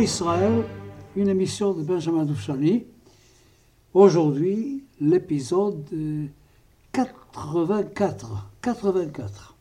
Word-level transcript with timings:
Israël, 0.00 0.64
une 1.14 1.28
émission 1.28 1.72
de 1.72 1.82
Benjamin 1.82 2.24
Doufchani. 2.24 2.84
Aujourd'hui, 3.92 4.82
l'épisode 5.00 5.84
84. 6.92 8.50
84. 8.60 9.56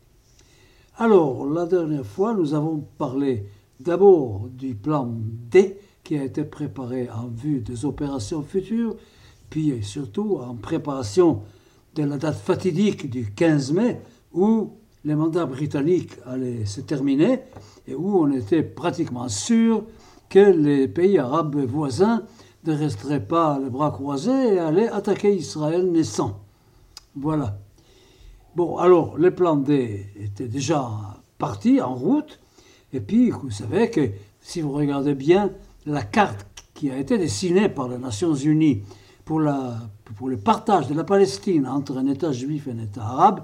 Alors, 0.97 1.45
la 1.45 1.65
dernière 1.65 2.05
fois, 2.05 2.33
nous 2.33 2.53
avons 2.53 2.83
parlé 2.97 3.45
d'abord 3.79 4.47
du 4.49 4.73
plan 4.75 5.07
D 5.11 5.77
qui 6.03 6.17
a 6.17 6.23
été 6.23 6.43
préparé 6.43 7.09
en 7.09 7.27
vue 7.27 7.59
des 7.59 7.85
opérations 7.85 8.41
futures, 8.41 8.95
puis 9.49 9.83
surtout 9.83 10.37
en 10.37 10.55
préparation 10.55 11.41
de 11.95 12.03
la 12.03 12.17
date 12.17 12.37
fatidique 12.37 13.09
du 13.09 13.31
15 13.33 13.73
mai 13.73 13.99
où 14.33 14.71
les 15.05 15.15
mandats 15.15 15.45
britanniques 15.45 16.13
allaient 16.25 16.65
se 16.65 16.81
terminer 16.81 17.39
et 17.87 17.93
où 17.93 18.17
on 18.17 18.31
était 18.31 18.63
pratiquement 18.63 19.29
sûr 19.29 19.83
que 20.33 20.39
les 20.39 20.87
pays 20.87 21.19
arabes 21.19 21.57
voisins 21.57 22.23
ne 22.65 22.73
resteraient 22.73 23.23
pas 23.23 23.59
les 23.63 23.69
bras 23.69 23.91
croisés 23.91 24.55
et 24.55 24.57
allaient 24.57 24.89
attaquer 24.89 25.35
Israël 25.35 25.91
naissant. 25.91 26.39
Voilà. 27.15 27.59
Bon, 28.55 28.77
alors, 28.77 29.15
les 29.19 29.29
plans 29.29 29.57
D 29.57 30.07
étaient 30.19 30.47
déjà 30.47 30.89
partis, 31.37 31.81
en 31.81 31.93
route, 31.93 32.39
et 32.93 32.99
puis 32.99 33.29
vous 33.29 33.51
savez 33.51 33.91
que 33.91 34.09
si 34.41 34.61
vous 34.61 34.71
regardez 34.71 35.13
bien 35.13 35.51
la 35.85 36.01
carte 36.01 36.47
qui 36.73 36.89
a 36.89 36.97
été 36.97 37.19
dessinée 37.19 37.69
par 37.69 37.87
les 37.87 37.99
Nations 37.99 38.33
Unies 38.33 38.81
pour, 39.25 39.39
pour 40.15 40.29
le 40.29 40.37
partage 40.37 40.87
de 40.87 40.95
la 40.95 41.03
Palestine 41.03 41.67
entre 41.67 41.95
un 41.95 42.07
État 42.07 42.31
juif 42.31 42.67
et 42.67 42.71
un 42.71 42.79
État 42.79 43.03
arabe, 43.03 43.43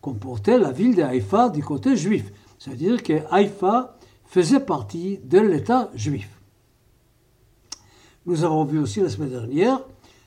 comportait 0.00 0.58
la 0.58 0.70
ville 0.70 0.94
de 0.94 1.02
Haïfa 1.02 1.48
du 1.48 1.64
côté 1.64 1.96
juif. 1.96 2.32
C'est-à-dire 2.60 3.02
que 3.02 3.22
Haïfa 3.32 3.96
faisait 4.32 4.60
partie 4.60 5.18
de 5.24 5.38
l'État 5.38 5.90
juif. 5.94 6.30
Nous 8.24 8.44
avons 8.44 8.64
vu 8.64 8.78
aussi 8.78 9.00
la 9.00 9.10
semaine 9.10 9.28
dernière 9.28 9.82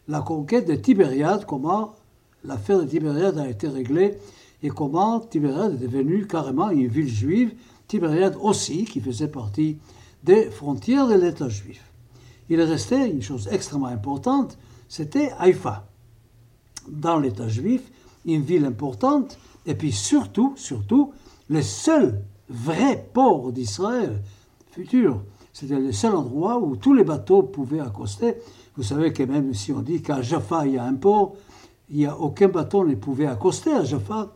la 0.08 0.22
conquête 0.22 0.68
de 0.68 0.76
Tibériade, 0.76 1.46
comment 1.48 1.96
l'affaire 2.44 2.82
de 2.82 2.86
Tibériade 2.86 3.40
a 3.40 3.50
été 3.50 3.68
réglée 3.68 4.20
et 4.62 4.70
comment 4.70 5.22
Tibériade 5.22 5.74
est 5.74 5.88
devenue 5.88 6.28
carrément 6.28 6.70
une 6.70 6.88
ville 6.88 7.10
juive, 7.10 7.56
Tibériade 7.88 8.38
aussi 8.40 8.86
qui 8.86 9.02
faisait 9.02 9.28
partie 9.28 9.80
des 10.24 10.52
frontières 10.52 11.08
de 11.08 11.16
l'État 11.16 11.50
juif. 11.50 11.82
Il 12.50 12.62
restait 12.62 13.10
une 13.10 13.24
chose 13.24 13.50
extrêmement 13.52 13.88
importante, 13.88 14.56
c'était 14.88 15.32
Haïfa. 15.40 15.88
Dans 16.88 17.18
l'État 17.18 17.48
juif, 17.48 17.82
une 18.24 18.44
ville 18.44 18.66
importante 18.66 19.40
et 19.66 19.74
puis 19.74 19.92
surtout, 19.92 20.54
surtout, 20.58 21.12
le 21.50 21.64
seul 21.64 22.22
vrai 22.50 23.10
port 23.14 23.52
d'Israël 23.52 24.22
futur. 24.72 25.22
C'était 25.54 25.80
le 25.80 25.92
seul 25.92 26.16
endroit 26.16 26.60
où 26.60 26.76
tous 26.76 26.94
les 26.94 27.06
bateaux 27.06 27.44
pouvaient 27.44 27.80
accoster. 27.80 28.36
Vous 28.76 28.84
savez 28.84 29.14
que 29.14 29.24
même 29.24 29.54
si 29.54 29.72
on 29.72 29.82
dit 29.82 30.02
qu'à 30.02 30.22
Jaffa, 30.22 30.68
il 30.68 30.74
y 30.74 30.78
a 30.78 30.84
un 30.84 30.96
port, 30.96 31.36
il 31.90 31.98
n'y 31.98 32.06
a 32.06 32.18
aucun 32.20 32.50
bateau 32.50 32.86
ne 32.86 32.96
pouvait 32.96 33.28
accoster 33.28 33.72
à 33.72 33.84
Jaffa. 33.86 34.34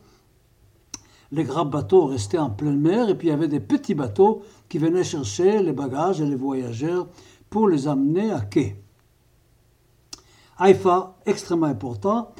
Les 1.31 1.43
grands 1.43 1.65
bateaux 1.65 2.05
restaient 2.05 2.37
en 2.37 2.49
pleine 2.49 2.79
mer 2.79 3.09
et 3.09 3.17
puis 3.17 3.27
il 3.27 3.31
y 3.31 3.33
avait 3.33 3.49
des 3.49 3.59
petits 3.59 3.95
bateaux 3.95 4.41
qui 4.69 4.77
venaient 4.77 5.03
chercher 5.03 5.61
les 5.61 5.73
bagages 5.73 6.21
et 6.21 6.25
les 6.25 6.35
voyageurs 6.35 7.07
pour 7.49 7.67
les 7.67 7.87
amener 7.87 8.31
à 8.31 8.41
quai. 8.41 8.81
Haïfa, 10.57 11.17
extrêmement 11.25 11.67
important, 11.67 12.33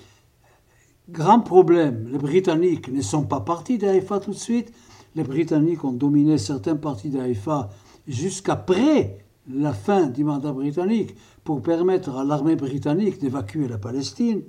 Grand 1.09 1.39
problème, 1.39 2.07
les 2.11 2.19
Britanniques 2.19 2.87
ne 2.89 3.01
sont 3.01 3.23
pas 3.23 3.39
partis 3.39 3.79
d'Haïfa 3.79 4.19
tout 4.19 4.29
de 4.29 4.35
suite. 4.35 4.71
Les 5.19 5.25
Britanniques 5.25 5.83
ont 5.83 5.91
dominé 5.91 6.37
certaines 6.37 6.79
parties 6.79 7.09
d'Haïfa 7.09 7.69
jusqu'après 8.07 9.17
la 9.53 9.73
fin 9.73 10.07
du 10.07 10.23
mandat 10.23 10.53
britannique 10.53 11.13
pour 11.43 11.61
permettre 11.61 12.15
à 12.15 12.23
l'armée 12.23 12.55
britannique 12.55 13.19
d'évacuer 13.19 13.67
la 13.67 13.77
Palestine. 13.77 14.43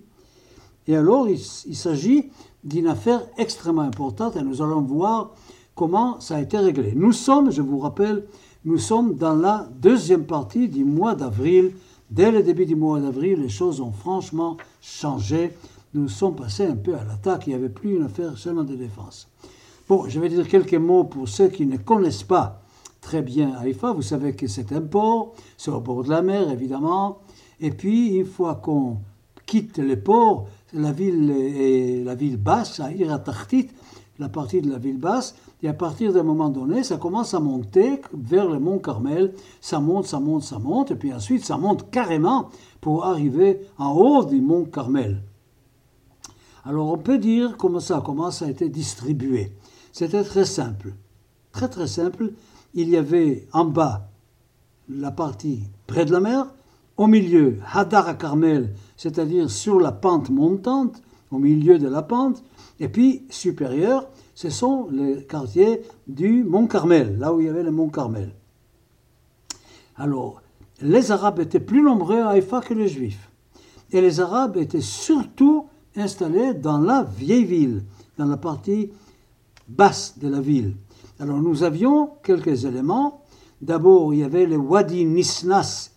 Et 0.87 0.95
alors, 0.95 1.29
il, 1.29 1.41
il 1.67 1.75
s'agit 1.75 2.31
d'une 2.63 2.87
affaire 2.87 3.21
extrêmement 3.37 3.83
importante 3.83 4.37
et 4.37 4.43
nous 4.43 4.63
allons 4.63 4.83
voir 4.83 5.33
comment 5.75 6.21
ça 6.21 6.37
a 6.37 6.41
été 6.41 6.57
réglé. 6.57 6.93
Nous 6.95 7.11
sommes, 7.11 7.51
je 7.51 7.63
vous 7.63 7.81
rappelle, 7.81 8.27
nous 8.65 8.79
sommes 8.79 9.17
dans 9.17 9.35
la 9.35 9.69
deuxième 9.81 10.25
partie 10.25 10.69
du 10.69 10.85
mois 10.85 11.17
d'avril. 11.17 11.73
Dès 12.13 12.31
le 12.31 12.45
début 12.45 12.67
du 12.67 12.77
mois 12.77 13.01
d'avril, 13.01 13.41
les 13.41 13.49
choses 13.49 13.81
ont 13.81 13.91
franchement 13.91 14.57
changé 14.81 15.51
nous 15.93 16.09
sommes 16.09 16.37
passés 16.37 16.67
un 16.67 16.77
peu 16.77 16.95
à 16.95 17.05
l'attaque, 17.05 17.47
il 17.47 17.51
n'y 17.51 17.57
avait 17.57 17.69
plus 17.69 17.97
une 17.97 18.05
affaire 18.05 18.39
seulement 18.39 18.63
de 18.63 18.77
défense. 18.77 19.29
Bon, 19.91 20.05
je 20.07 20.21
vais 20.21 20.29
dire 20.29 20.47
quelques 20.47 20.75
mots 20.75 21.03
pour 21.03 21.29
ceux 21.29 21.49
qui 21.49 21.67
ne 21.67 21.77
connaissent 21.77 22.23
pas 22.23 22.63
très 23.01 23.23
bien 23.23 23.57
Haïfa. 23.57 23.91
Vous 23.91 24.03
savez 24.03 24.37
que 24.37 24.47
c'est 24.47 24.71
un 24.71 24.83
port, 24.83 25.33
c'est 25.57 25.73
au 25.73 25.81
bord 25.81 26.05
de 26.05 26.11
la 26.11 26.23
mer 26.23 26.49
évidemment. 26.49 27.19
Et 27.59 27.73
puis, 27.73 28.15
une 28.15 28.25
fois 28.25 28.55
qu'on 28.55 28.99
quitte 29.47 29.79
le 29.79 30.01
port, 30.01 30.47
la 30.73 30.93
ville 30.93 31.29
est 31.33 32.05
la 32.05 32.15
ville 32.15 32.37
basse, 32.37 32.79
à 32.79 32.93
Iratartit, 32.93 33.67
la 34.21 34.29
partie 34.29 34.61
de 34.61 34.71
la 34.71 34.79
ville 34.79 34.97
basse, 34.97 35.35
et 35.61 35.67
à 35.67 35.75
partir 35.75 36.13
d'un 36.13 36.23
moment 36.23 36.51
donné, 36.51 36.85
ça 36.85 36.97
commence 36.97 37.35
à 37.35 37.41
monter 37.41 38.01
vers 38.15 38.49
le 38.49 38.61
mont 38.61 38.79
Carmel. 38.79 39.35
Ça 39.61 39.81
monte, 39.81 40.07
ça 40.07 40.21
monte, 40.21 40.45
ça 40.45 40.61
monte, 40.61 40.93
et 40.93 40.95
puis 40.95 41.13
ensuite 41.13 41.45
ça 41.45 41.57
monte 41.57 41.91
carrément 41.91 42.51
pour 42.81 43.07
arriver 43.07 43.59
en 43.77 43.91
haut 43.91 44.25
du 44.25 44.41
mont 44.41 44.67
Carmel. 44.67 45.25
Alors 46.65 46.93
on 46.93 46.99
peut 46.99 47.19
dire 47.19 47.57
comment 47.57 47.81
ça, 47.81 48.01
comment 48.07 48.31
ça 48.31 48.45
a 48.45 48.51
été 48.51 48.69
distribué. 48.69 49.51
C'était 49.93 50.25
très 50.25 50.45
simple. 50.45 50.95
Très 51.53 51.69
très 51.69 51.87
simple. 51.87 52.33
Il 52.75 52.89
y 52.89 52.97
avait 52.97 53.47
en 53.53 53.65
bas 53.65 54.09
la 54.89 55.11
partie 55.11 55.63
près 55.87 56.05
de 56.05 56.13
la 56.13 56.21
mer, 56.21 56.47
au 56.97 57.07
milieu 57.07 57.59
Hadar 57.73 58.09
à 58.09 58.15
Carmel, 58.15 58.75
c'est-à-dire 58.97 59.51
sur 59.51 59.81
la 59.81 59.93
pente 59.93 60.31
montante, 60.31 61.01
au 61.31 61.39
milieu 61.39 61.79
de 61.79 61.89
la 61.89 62.03
pente, 62.03 62.43
et 62.79 62.89
puis 62.89 63.23
supérieur, 63.31 64.09
ce 64.35 64.51
sont 64.51 64.89
les 64.91 65.25
quartiers 65.25 65.83
du 66.07 66.45
Mont 66.45 66.67
Carmel, 66.67 67.19
là 67.19 67.33
où 67.33 67.41
il 67.41 67.47
y 67.47 67.49
avait 67.49 67.63
le 67.63 67.71
Mont 67.71 67.89
Carmel. 67.89 68.33
Alors, 69.97 70.43
les 70.81 71.13
Arabes 71.13 71.41
étaient 71.41 71.61
plus 71.61 71.83
nombreux 71.83 72.21
à 72.21 72.31
Haïfa 72.31 72.61
que 72.61 72.75
les 72.75 72.89
Juifs. 72.89 73.31
Et 73.93 74.01
les 74.01 74.21
Arabes 74.21 74.57
étaient 74.57 74.81
surtout 74.81 75.67
installés 75.97 76.55
dans 76.55 76.79
la 76.79 77.03
vieille 77.03 77.45
ville, 77.45 77.83
dans 78.17 78.27
la 78.27 78.37
partie 78.37 78.91
basse 79.71 80.19
de 80.19 80.29
la 80.29 80.41
ville. 80.41 80.75
Alors 81.19 81.41
nous 81.41 81.63
avions 81.63 82.11
quelques 82.23 82.65
éléments. 82.65 83.23
D'abord, 83.63 84.15
il 84.15 84.21
y 84.21 84.25
avait 84.25 84.47
le 84.47 84.57
Wadi 84.57 85.05
Nisnas 85.05 85.91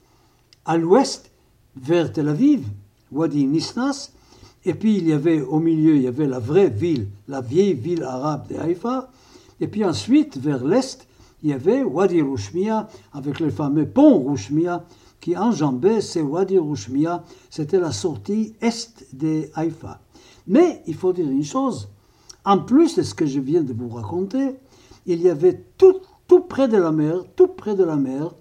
à 0.66 0.78
l'ouest, 0.78 1.31
vers 1.75 2.12
Tel 2.12 2.29
Aviv, 2.29 2.66
Wadi 3.12 3.45
Nisnas. 3.45 4.12
Et 4.66 4.73
puis 4.73 4.97
il 4.97 5.07
y 5.07 5.13
avait 5.13 5.41
au 5.41 5.59
milieu, 5.59 5.95
il 5.95 6.03
y 6.03 6.07
avait 6.07 6.28
la 6.28 6.39
vraie 6.39 6.69
ville, 6.69 7.07
la 7.28 7.41
vieille 7.41 7.73
ville 7.73 8.03
arabe 8.03 8.47
de 8.50 8.56
Haïfa. 8.56 9.09
Et 9.59 9.67
puis 9.67 9.83
ensuite, 9.83 10.38
vers 10.38 10.63
l'est, 10.63 11.07
il 11.41 11.50
y 11.50 11.53
avait 11.53 11.83
Wadi 11.83 12.22
Rushmia, 12.22 12.88
avec 13.12 13.39
le 13.39 13.50
fameux 13.50 13.85
pont 13.85 14.23
Rushmia, 14.23 14.85
qui 15.19 15.38
enjambait 15.38 16.01
ces 16.01 16.22
Wadi 16.22 16.57
Rushmia, 16.57 17.24
c'était 17.50 17.80
la 17.80 17.92
sortie 17.92 18.56
est 18.62 19.06
de 19.13 19.50
Haïfa. 19.56 20.01
Mais 20.48 20.81
il 20.86 20.95
faut 20.95 21.13
dire 21.13 21.30
une 21.30 21.44
chose, 21.45 21.89
en 22.45 22.60
plus 22.60 22.95
de 22.95 23.04
ce 23.04 23.13
que 23.13 23.25
je 23.25 23.40
viens 23.40 23.63
de 23.63 23.74
vous 23.74 23.90
raconter, 23.90 24.56
il 25.06 25.22
y 25.22 25.30
avait 25.30 25.63
tout, 25.78 26.01
près 26.50 26.68
de 26.68 26.78
la 26.78 26.92
mer, 26.92 27.24
tout 27.36 27.48
près 27.48 27.75
de 27.75 27.84
la 27.84 27.95
mer, 27.95 28.34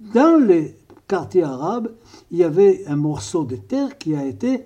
dans 0.00 0.42
les 0.42 0.74
quartiers 1.06 1.42
arabes, 1.42 1.92
il 2.30 2.38
y 2.38 2.44
avait 2.44 2.86
un 2.86 2.96
morceau 2.96 3.44
de 3.44 3.56
terre 3.56 3.98
qui 3.98 4.14
a 4.14 4.24
été 4.24 4.64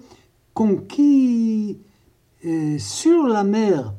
conquis 0.55 1.79
euh, 2.45 2.79
sur 2.79 3.27
la 3.27 3.45
mer. 3.45 3.93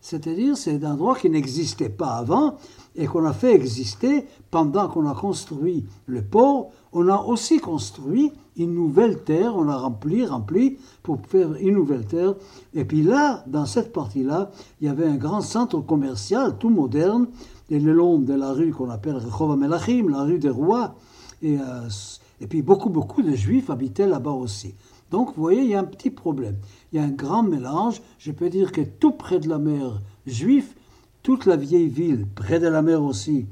C'est-à-dire, 0.00 0.56
c'est 0.56 0.84
un 0.84 0.92
endroit 0.92 1.16
qui 1.16 1.30
n'existait 1.30 1.88
pas 1.88 2.16
avant, 2.16 2.56
et 2.96 3.06
qu'on 3.06 3.24
a 3.24 3.32
fait 3.32 3.54
exister 3.54 4.26
pendant 4.50 4.88
qu'on 4.88 5.08
a 5.08 5.14
construit 5.14 5.84
le 6.06 6.22
port. 6.22 6.70
On 6.92 7.08
a 7.08 7.18
aussi 7.18 7.58
construit 7.58 8.32
une 8.56 8.74
nouvelle 8.74 9.22
terre, 9.24 9.56
on 9.56 9.68
a 9.68 9.76
rempli, 9.76 10.26
rempli 10.26 10.78
pour 11.02 11.18
faire 11.26 11.54
une 11.54 11.74
nouvelle 11.74 12.04
terre. 12.04 12.34
Et 12.74 12.84
puis 12.84 13.02
là, 13.02 13.44
dans 13.46 13.66
cette 13.66 13.92
partie-là, 13.92 14.50
il 14.80 14.86
y 14.86 14.90
avait 14.90 15.06
un 15.06 15.16
grand 15.16 15.40
centre 15.40 15.80
commercial 15.80 16.58
tout 16.58 16.68
moderne, 16.68 17.28
et 17.70 17.80
le 17.80 17.94
long 17.94 18.18
de 18.18 18.34
la 18.34 18.52
rue 18.52 18.72
qu'on 18.72 18.90
appelle 18.90 19.16
Rehova 19.16 19.56
Melachim, 19.56 20.08
la 20.10 20.24
rue 20.24 20.38
des 20.38 20.50
rois. 20.50 20.94
Et, 21.40 21.56
euh, 21.58 21.88
et 22.40 22.46
puis 22.46 22.60
beaucoup, 22.60 22.90
beaucoup 22.90 23.22
de 23.22 23.34
juifs 23.34 23.70
habitaient 23.70 24.06
là-bas 24.06 24.32
aussi. 24.32 24.74
Donc 25.10 25.28
vous 25.34 25.42
voyez, 25.42 25.62
il 25.62 25.70
y 25.70 25.74
a 25.74 25.80
un 25.80 25.84
petit 25.84 26.10
problème. 26.10 26.56
Il 26.92 27.00
y 27.00 27.02
a 27.02 27.04
un 27.04 27.10
grand 27.10 27.42
mélange. 27.42 28.02
Je 28.18 28.32
peux 28.32 28.50
dire 28.50 28.72
que 28.72 28.80
tout 28.80 29.12
près 29.12 29.38
de 29.38 29.48
la 29.48 29.58
mer 29.58 30.00
juif, 30.26 30.74
toute 31.22 31.46
la 31.46 31.56
vieille 31.56 31.88
ville, 31.88 32.26
près 32.34 32.58
de 32.58 32.68
la 32.68 32.82
mer 32.82 33.02
aussi, 33.02 33.46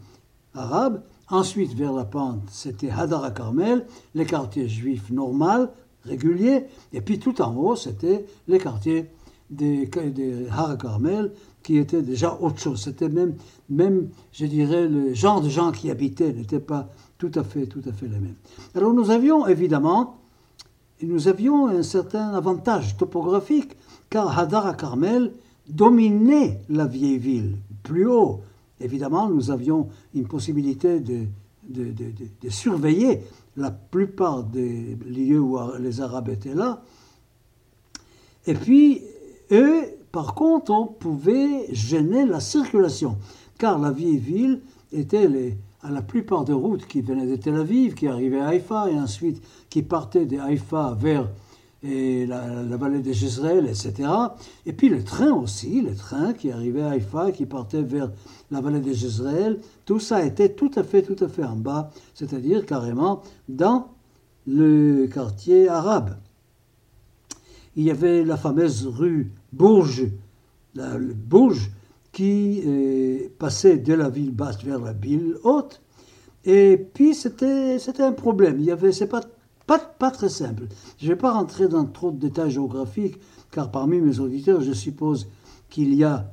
arabe. 0.54 1.02
Ensuite, 1.28 1.74
vers 1.74 1.92
la 1.92 2.04
pente, 2.04 2.42
c'était 2.50 2.90
Hadara 2.90 3.30
Carmel, 3.30 3.86
les 4.14 4.26
quartiers 4.26 4.68
juifs 4.68 5.10
normaux, 5.10 5.68
réguliers. 6.04 6.64
Et 6.92 7.00
puis 7.00 7.18
tout 7.18 7.40
en 7.40 7.54
haut, 7.54 7.76
c'était 7.76 8.26
les 8.48 8.58
quartiers 8.58 9.10
des, 9.50 9.86
des 9.86 10.48
Har 10.48 10.76
Carmel 10.78 11.32
qui 11.62 11.76
étaient 11.76 12.02
déjà 12.02 12.36
autre 12.40 12.58
chose. 12.58 12.82
C'était 12.82 13.08
même, 13.08 13.34
même, 13.68 14.08
je 14.32 14.46
dirais, 14.46 14.88
le 14.88 15.14
genre 15.14 15.40
de 15.40 15.48
gens 15.48 15.72
qui 15.72 15.90
habitaient 15.90 16.32
n'était 16.32 16.60
pas 16.60 16.88
tout 17.18 17.32
à 17.34 17.44
fait, 17.44 17.66
tout 17.66 17.82
à 17.86 17.92
fait 17.92 18.06
les 18.06 18.18
mêmes. 18.18 18.36
Alors 18.74 18.94
nous 18.94 19.10
avions 19.10 19.46
évidemment, 19.46 20.18
nous 21.02 21.28
avions 21.28 21.66
un 21.66 21.82
certain 21.82 22.32
avantage 22.34 22.96
topographique, 22.96 23.76
car 24.08 24.38
Hadar 24.38 24.76
Carmel 24.76 25.32
dominait 25.70 26.60
la 26.68 26.86
vieille 26.86 27.18
ville, 27.18 27.56
plus 27.82 28.06
haut. 28.06 28.40
Évidemment, 28.80 29.28
nous 29.28 29.50
avions 29.50 29.88
une 30.14 30.26
possibilité 30.26 31.00
de, 31.00 31.26
de, 31.68 31.84
de, 31.84 32.12
de 32.42 32.48
surveiller 32.48 33.20
la 33.56 33.70
plupart 33.70 34.44
des 34.44 34.96
lieux 35.06 35.40
où 35.40 35.58
les 35.78 36.00
Arabes 36.00 36.30
étaient 36.30 36.54
là. 36.54 36.82
Et 38.46 38.54
puis, 38.54 39.02
eux, 39.52 39.84
par 40.12 40.34
contre, 40.34 40.72
on 40.72 40.86
pouvait 40.86 41.66
gêner 41.72 42.24
la 42.24 42.40
circulation, 42.40 43.16
car 43.58 43.78
la 43.78 43.90
vieille 43.90 44.18
ville 44.18 44.60
était 44.92 45.28
les, 45.28 45.56
à 45.82 45.90
la 45.90 46.02
plupart 46.02 46.44
des 46.44 46.52
routes 46.52 46.86
qui 46.86 47.00
venaient 47.00 47.26
de 47.26 47.36
Tel 47.36 47.56
Aviv, 47.56 47.94
qui 47.94 48.06
arrivaient 48.06 48.40
à 48.40 48.48
Haïfa, 48.48 48.90
et 48.90 48.98
ensuite 48.98 49.42
qui 49.68 49.82
partaient 49.82 50.26
de 50.26 50.38
Haïfa 50.38 50.96
vers 50.98 51.28
et 51.82 52.26
la, 52.26 52.76
vallée 52.76 53.00
de 53.00 53.12
Jezreel, 53.12 53.66
etc. 53.66 54.08
Et 54.66 54.72
puis 54.72 54.88
le 54.88 55.02
train 55.02 55.32
aussi, 55.32 55.80
le 55.80 55.94
train 55.94 56.32
qui 56.34 56.50
arrivait 56.50 56.82
à 56.82 56.90
Haïfa, 56.90 57.32
qui 57.32 57.46
partait 57.46 57.82
vers 57.82 58.10
la 58.50 58.60
vallée 58.60 58.80
de 58.80 58.92
Jezreel, 58.92 59.58
tout 59.86 60.00
ça 60.00 60.24
était 60.24 60.50
tout 60.50 60.70
à 60.76 60.82
fait, 60.82 61.02
tout 61.02 61.22
à 61.24 61.28
fait 61.28 61.44
en 61.44 61.56
bas, 61.56 61.90
c'est-à-dire 62.14 62.66
carrément 62.66 63.22
dans 63.48 63.88
le 64.46 65.06
quartier 65.06 65.68
arabe. 65.68 66.16
Il 67.76 67.84
y 67.84 67.90
avait 67.90 68.24
la 68.24 68.36
fameuse 68.36 68.86
rue 68.86 69.30
Bourges, 69.52 70.08
la, 70.74 70.98
qui 72.12 72.62
euh, 72.66 73.28
passait 73.38 73.78
de 73.78 73.94
la 73.94 74.08
ville 74.08 74.32
basse 74.32 74.62
vers 74.62 74.80
la 74.80 74.92
ville 74.92 75.36
haute. 75.44 75.80
Et 76.44 76.76
puis 76.94 77.14
c'était 77.14 77.78
un 78.00 78.12
problème. 78.12 78.56
Il 78.58 78.64
y 78.64 78.70
avait, 78.70 78.92
c'est 78.92 79.06
pas 79.06 79.22
pas, 79.78 80.10
très 80.10 80.28
simple. 80.28 80.64
Je 80.98 81.06
ne 81.06 81.10
vais 81.10 81.16
pas 81.16 81.32
rentrer 81.32 81.68
dans 81.68 81.84
trop 81.84 82.10
de 82.10 82.18
détails 82.18 82.50
géographiques, 82.50 83.18
car 83.50 83.70
parmi 83.70 84.00
mes 84.00 84.18
auditeurs, 84.18 84.60
je 84.60 84.72
suppose 84.72 85.28
qu'il 85.68 85.94
y 85.94 86.04
a 86.04 86.32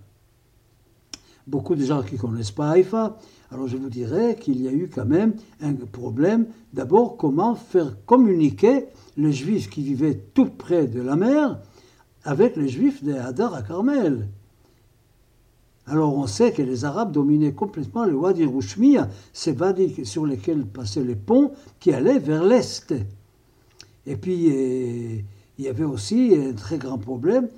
beaucoup 1.45 1.75
de 1.75 1.83
gens 1.83 2.03
qui 2.03 2.15
ne 2.15 2.19
connaissent 2.19 2.51
pas 2.51 2.71
Haïfa. 2.71 3.17
Alors 3.51 3.67
je 3.67 3.77
vous 3.77 3.89
dirais 3.89 4.35
qu'il 4.39 4.61
y 4.61 4.67
a 4.67 4.71
eu 4.71 4.89
quand 4.93 5.05
même 5.05 5.35
un 5.61 5.73
problème. 5.73 6.47
D'abord, 6.73 7.17
comment 7.17 7.55
faire 7.55 7.95
communiquer 8.05 8.87
les 9.15 9.31
juifs 9.31 9.69
qui 9.69 9.83
vivaient 9.83 10.19
tout 10.33 10.49
près 10.49 10.87
de 10.87 11.01
la 11.01 11.15
mer 11.15 11.59
avec 12.23 12.57
les 12.57 12.67
juifs 12.67 13.03
de 13.03 13.13
Hadar 13.13 13.53
à 13.53 13.61
Carmel. 13.61 14.27
Alors 15.85 16.17
on 16.17 16.27
sait 16.27 16.51
que 16.51 16.61
les 16.61 16.83
Arabes 16.83 17.13
dominaient 17.13 17.53
complètement 17.53 18.03
le 18.03 18.15
Wadi 18.15 18.43
Rouchmia, 18.43 19.07
ces 19.31 19.53
wadis 19.53 20.05
sur 20.05 20.25
lesquels 20.25 20.65
passaient 20.65 21.03
les 21.03 21.15
ponts 21.15 21.53
qui 21.79 21.93
allaient 21.93 22.19
vers 22.19 22.43
l'est. 22.43 22.93
Et 24.07 24.15
puis, 24.15 24.49
euh, 24.49 25.19
il 25.59 25.65
y 25.65 25.67
avait 25.67 25.83
aussi 25.83 26.33
un 26.33 26.53
très 26.53 26.77
grand 26.77 26.97
problème 26.97 27.49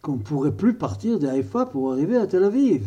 qu'on 0.00 0.12
ne 0.12 0.22
pourrait 0.22 0.56
plus 0.56 0.74
partir 0.74 1.18
de 1.18 1.26
Haïfa 1.26 1.66
pour 1.66 1.92
arriver 1.92 2.16
à 2.16 2.28
Tel 2.28 2.44
Aviv. 2.44 2.86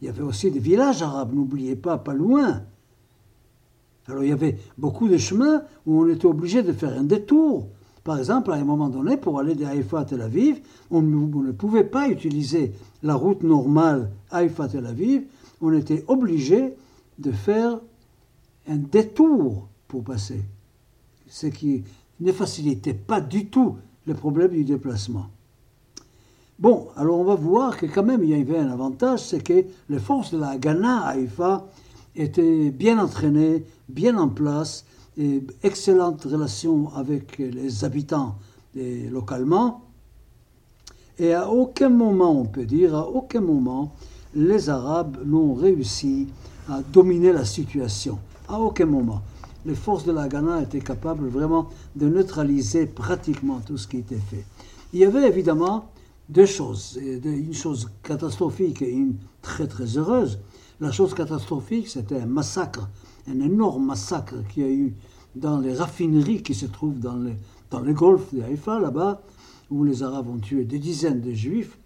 Il 0.00 0.06
y 0.06 0.08
avait 0.08 0.22
aussi 0.22 0.50
des 0.50 0.58
villages 0.58 1.02
arabes, 1.02 1.34
n'oubliez 1.34 1.76
pas, 1.76 1.98
pas 1.98 2.14
loin. 2.14 2.62
Alors 4.08 4.24
il 4.24 4.30
y 4.30 4.32
avait 4.32 4.56
beaucoup 4.78 5.06
de 5.08 5.18
chemins 5.18 5.62
où 5.84 6.02
on 6.02 6.08
était 6.08 6.26
obligé 6.26 6.62
de 6.62 6.72
faire 6.72 6.98
un 6.98 7.04
détour. 7.04 7.68
Par 8.04 8.18
exemple, 8.18 8.52
à 8.52 8.54
un 8.54 8.64
moment 8.64 8.88
donné, 8.88 9.16
pour 9.18 9.38
aller 9.38 9.54
de 9.54 9.64
Haïfa 9.64 10.00
à 10.00 10.04
Tel 10.04 10.22
Aviv, 10.22 10.60
on 10.90 11.02
ne 11.02 11.52
pouvait 11.52 11.84
pas 11.84 12.08
utiliser 12.08 12.72
la 13.02 13.16
route 13.16 13.42
normale 13.42 14.10
Haïfa-Tel 14.30 14.86
Aviv. 14.86 15.24
On 15.60 15.72
était 15.72 16.04
obligé 16.06 16.74
de 17.18 17.32
faire 17.32 17.80
un 18.68 18.76
détour 18.76 19.68
pour 19.88 20.04
passer 20.04 20.40
ce 21.28 21.46
qui 21.46 21.84
ne 22.20 22.32
facilitait 22.32 22.94
pas 22.94 23.20
du 23.20 23.46
tout 23.46 23.76
le 24.06 24.14
problème 24.14 24.50
du 24.50 24.64
déplacement. 24.64 25.26
Bon, 26.58 26.88
alors 26.96 27.18
on 27.18 27.24
va 27.24 27.34
voir 27.34 27.76
que 27.76 27.86
quand 27.86 28.04
même 28.04 28.24
il 28.24 28.30
y 28.30 28.34
avait 28.34 28.58
un 28.58 28.70
avantage, 28.70 29.20
c'est 29.20 29.42
que 29.42 29.64
les 29.90 29.98
forces 29.98 30.32
de 30.32 30.38
la 30.38 30.56
Ghana 30.56 31.08
à 31.08 31.16
étaient 32.14 32.70
bien 32.70 32.98
entraînées, 32.98 33.64
bien 33.88 34.16
en 34.16 34.28
place, 34.28 34.86
et 35.18 35.42
excellentes 35.62 36.24
relations 36.24 36.90
avec 36.94 37.38
les 37.38 37.84
habitants 37.84 38.36
localement. 38.74 39.82
Et 41.18 41.32
à 41.32 41.50
aucun 41.50 41.88
moment, 41.88 42.32
on 42.40 42.44
peut 42.44 42.66
dire, 42.66 42.94
à 42.94 43.08
aucun 43.08 43.40
moment, 43.40 43.94
les 44.34 44.68
Arabes 44.68 45.18
n'ont 45.24 45.54
réussi 45.54 46.28
à 46.68 46.82
dominer 46.82 47.32
la 47.32 47.44
situation. 47.44 48.18
À 48.48 48.60
aucun 48.60 48.86
moment 48.86 49.22
les 49.66 49.74
forces 49.74 50.04
de 50.04 50.12
la 50.12 50.28
Ghana 50.28 50.62
étaient 50.62 50.80
capables 50.80 51.26
vraiment 51.26 51.68
de 51.96 52.08
neutraliser 52.08 52.86
pratiquement 52.86 53.60
tout 53.60 53.76
ce 53.76 53.88
qui 53.88 53.98
était 53.98 54.14
fait. 54.14 54.44
Il 54.92 55.00
y 55.00 55.04
avait 55.04 55.26
évidemment 55.26 55.90
deux 56.28 56.46
choses, 56.46 56.98
une 57.02 57.52
chose 57.52 57.90
catastrophique 58.04 58.80
et 58.80 58.90
une 58.90 59.16
très 59.42 59.66
très 59.66 59.98
heureuse. 59.98 60.38
La 60.80 60.92
chose 60.92 61.14
catastrophique, 61.14 61.88
c'était 61.88 62.20
un 62.20 62.26
massacre, 62.26 62.88
un 63.28 63.40
énorme 63.40 63.86
massacre 63.86 64.36
qui 64.48 64.62
a 64.62 64.68
eu 64.68 64.94
dans 65.34 65.58
les 65.58 65.74
raffineries 65.74 66.42
qui 66.42 66.54
se 66.54 66.66
trouvent 66.66 67.00
dans 67.00 67.16
le, 67.16 67.32
dans 67.70 67.80
le 67.80 67.92
golfe 67.92 68.32
de 68.32 68.42
Haïfa, 68.42 68.78
là-bas, 68.78 69.22
où 69.70 69.82
les 69.82 70.04
Arabes 70.04 70.28
ont 70.28 70.38
tué 70.38 70.64
des 70.64 70.78
dizaines 70.78 71.20
de 71.20 71.32
Juifs. 71.32 71.76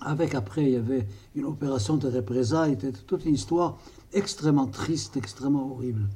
Avec 0.00 0.34
après, 0.34 0.64
il 0.64 0.70
y 0.72 0.76
avait 0.76 1.06
une 1.36 1.44
opération 1.44 1.96
de 1.96 2.08
représailles, 2.08 2.76
c'était 2.80 2.98
toute 3.06 3.24
une 3.24 3.34
histoire 3.34 3.78
extrêmement 4.12 4.66
triste, 4.66 5.16
extrêmement 5.16 5.70
horrible. 5.70 6.08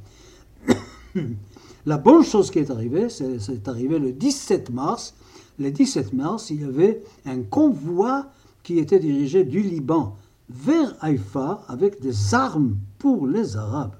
La 1.86 1.98
bonne 1.98 2.24
chose 2.24 2.50
qui 2.50 2.58
est 2.58 2.70
arrivée, 2.70 3.08
c'est 3.08 3.68
arrivé 3.68 3.98
le 3.98 4.12
17 4.12 4.70
mars. 4.70 5.14
Le 5.58 5.70
17 5.70 6.12
mars, 6.12 6.50
il 6.50 6.62
y 6.62 6.64
avait 6.64 7.02
un 7.24 7.42
convoi 7.42 8.26
qui 8.64 8.80
était 8.80 8.98
dirigé 8.98 9.44
du 9.44 9.60
Liban 9.60 10.16
vers 10.50 10.96
Haïfa 11.00 11.62
avec 11.68 12.00
des 12.00 12.34
armes 12.34 12.76
pour 12.98 13.28
les 13.28 13.56
Arabes. 13.56 13.94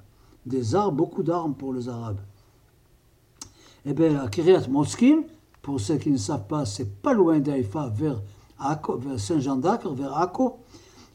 Des 0.45 0.75
armes, 0.75 0.97
beaucoup 0.97 1.23
d'armes 1.23 1.55
pour 1.55 1.73
les 1.73 1.89
Arabes. 1.89 2.21
Eh 3.85 3.93
bien, 3.93 4.19
à 4.19 4.29
Kiryat 4.29 4.67
Moskin, 4.69 5.23
pour 5.63 5.81
ceux 5.81 5.97
qui 5.97 6.11
ne 6.11 6.17
savent 6.17 6.49
pas, 6.49 6.65
c'est 6.65 7.01
pas 7.01 7.13
loin 7.13 7.39
d'Haïfa, 7.39 7.93
vers, 7.95 8.21
vers 8.99 9.21
Saint-Jean 9.21 9.57
d'Acre, 9.57 9.93
vers 9.93 10.17
Akko. 10.17 10.59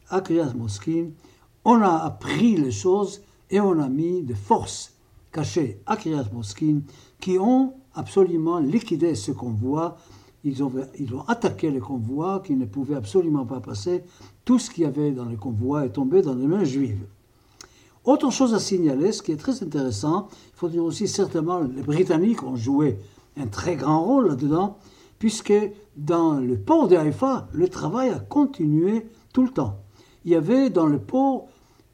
À 0.08 0.22
Kiryat 0.22 0.54
Moskin, 0.54 1.10
on 1.66 1.82
a 1.82 1.96
appris 1.96 2.56
les 2.56 2.70
choses 2.70 3.20
et 3.50 3.60
on 3.60 3.78
a 3.78 3.90
mis 3.90 4.22
de 4.22 4.34
force 4.34 4.92
cachés 5.32 5.80
à 5.86 5.96
Kiryat 5.96 6.24
qui 7.20 7.38
ont 7.38 7.74
absolument 7.94 8.58
liquidé 8.58 9.14
ce 9.14 9.32
convoi. 9.32 9.96
Ils 10.44 10.62
ont, 10.62 10.72
ils 10.98 11.14
ont 11.14 11.22
attaqué 11.28 11.70
le 11.70 11.80
convoi 11.80 12.42
qui 12.44 12.54
ne 12.54 12.66
pouvait 12.66 12.96
absolument 12.96 13.46
pas 13.46 13.60
passer. 13.60 14.02
Tout 14.44 14.58
ce 14.58 14.70
qu'il 14.70 14.84
y 14.84 14.86
avait 14.86 15.12
dans 15.12 15.24
le 15.24 15.36
convoi 15.36 15.86
est 15.86 15.90
tombé 15.90 16.20
dans 16.22 16.34
les 16.34 16.46
mains 16.46 16.64
juives. 16.64 17.06
Autre 18.04 18.30
chose 18.30 18.52
à 18.52 18.58
signaler, 18.58 19.12
ce 19.12 19.22
qui 19.22 19.30
est 19.30 19.36
très 19.36 19.62
intéressant, 19.62 20.28
il 20.32 20.58
faut 20.58 20.68
dire 20.68 20.84
aussi 20.84 21.06
certainement 21.06 21.60
les 21.60 21.82
Britanniques 21.82 22.42
ont 22.42 22.56
joué 22.56 22.98
un 23.36 23.46
très 23.46 23.76
grand 23.76 24.02
rôle 24.02 24.26
là-dedans, 24.28 24.76
puisque 25.20 25.54
dans 25.96 26.34
le 26.34 26.58
port 26.58 26.88
de 26.88 26.98
le 27.52 27.68
travail 27.68 28.08
a 28.10 28.18
continué 28.18 29.06
tout 29.32 29.44
le 29.44 29.50
temps. 29.50 29.78
Il 30.24 30.32
y 30.32 30.34
avait 30.34 30.68
dans 30.68 30.86
le 30.86 30.98
port 30.98 31.46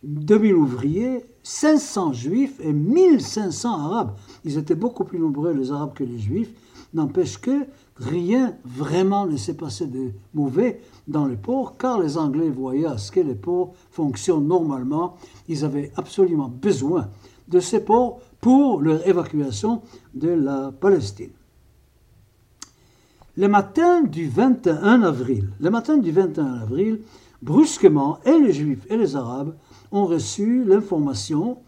2000 0.03 0.55
ouvriers 0.55 1.25
500 1.43 2.13
juifs 2.13 2.61
et 2.61 2.73
1500 2.73 3.71
arabes. 3.71 4.15
Ils 4.45 4.59
étaient 4.59 4.75
beaucoup 4.75 5.05
plus 5.05 5.19
nombreux 5.19 5.53
les 5.53 5.73
arabes 5.73 5.95
que 5.95 6.05
les 6.05 6.19
juifs. 6.19 6.51
N'empêche 6.95 7.39
que 7.39 7.67
rien 7.97 8.55
vraiment 8.65 9.27
ne 9.27 9.37
s'est 9.37 9.57
passé 9.57 9.87
de 9.87 10.13
mauvais 10.33 10.81
dans 11.07 11.27
les 11.27 11.37
ports, 11.37 11.77
car 11.77 12.01
les 12.01 12.17
Anglais 12.17 12.49
voyaient 12.49 12.87
à 12.87 12.97
ce 12.97 13.13
que 13.13 13.21
les 13.21 13.35
ports 13.35 13.75
fonctionnent 13.91 14.47
normalement. 14.47 15.17
Ils 15.49 15.65
avaient 15.65 15.93
absolument 15.97 16.49
besoin 16.49 17.09
de 17.49 17.61
ces 17.61 17.81
ports 17.81 18.21
pour 18.41 18.81
leur 18.81 19.07
évacuation 19.07 19.83
de 20.15 20.29
la 20.29 20.73
Palestine. 20.73 21.31
Le 23.37 23.49
matin 23.49 24.03
du 24.03 24.29
21 24.29 25.03
avril, 25.03 25.49
le 25.61 25.71
matin 25.71 25.97
du 25.97 26.11
21 26.11 26.55
avril, 26.55 27.01
brusquement, 27.43 28.19
et 28.25 28.37
les 28.39 28.53
Juifs 28.53 28.85
et 28.91 28.97
les 28.97 29.15
Arabes 29.15 29.55
ont 29.93 30.07
reçu 30.07 30.65
l'information 30.65 31.59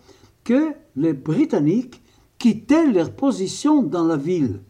que 0.44 0.72
les 0.96 1.12
Britanniques 1.12 2.02
quittaient 2.38 2.90
leur 2.90 3.12
position 3.12 3.82
dans 3.82 4.04
la 4.04 4.16
ville. 4.16 4.60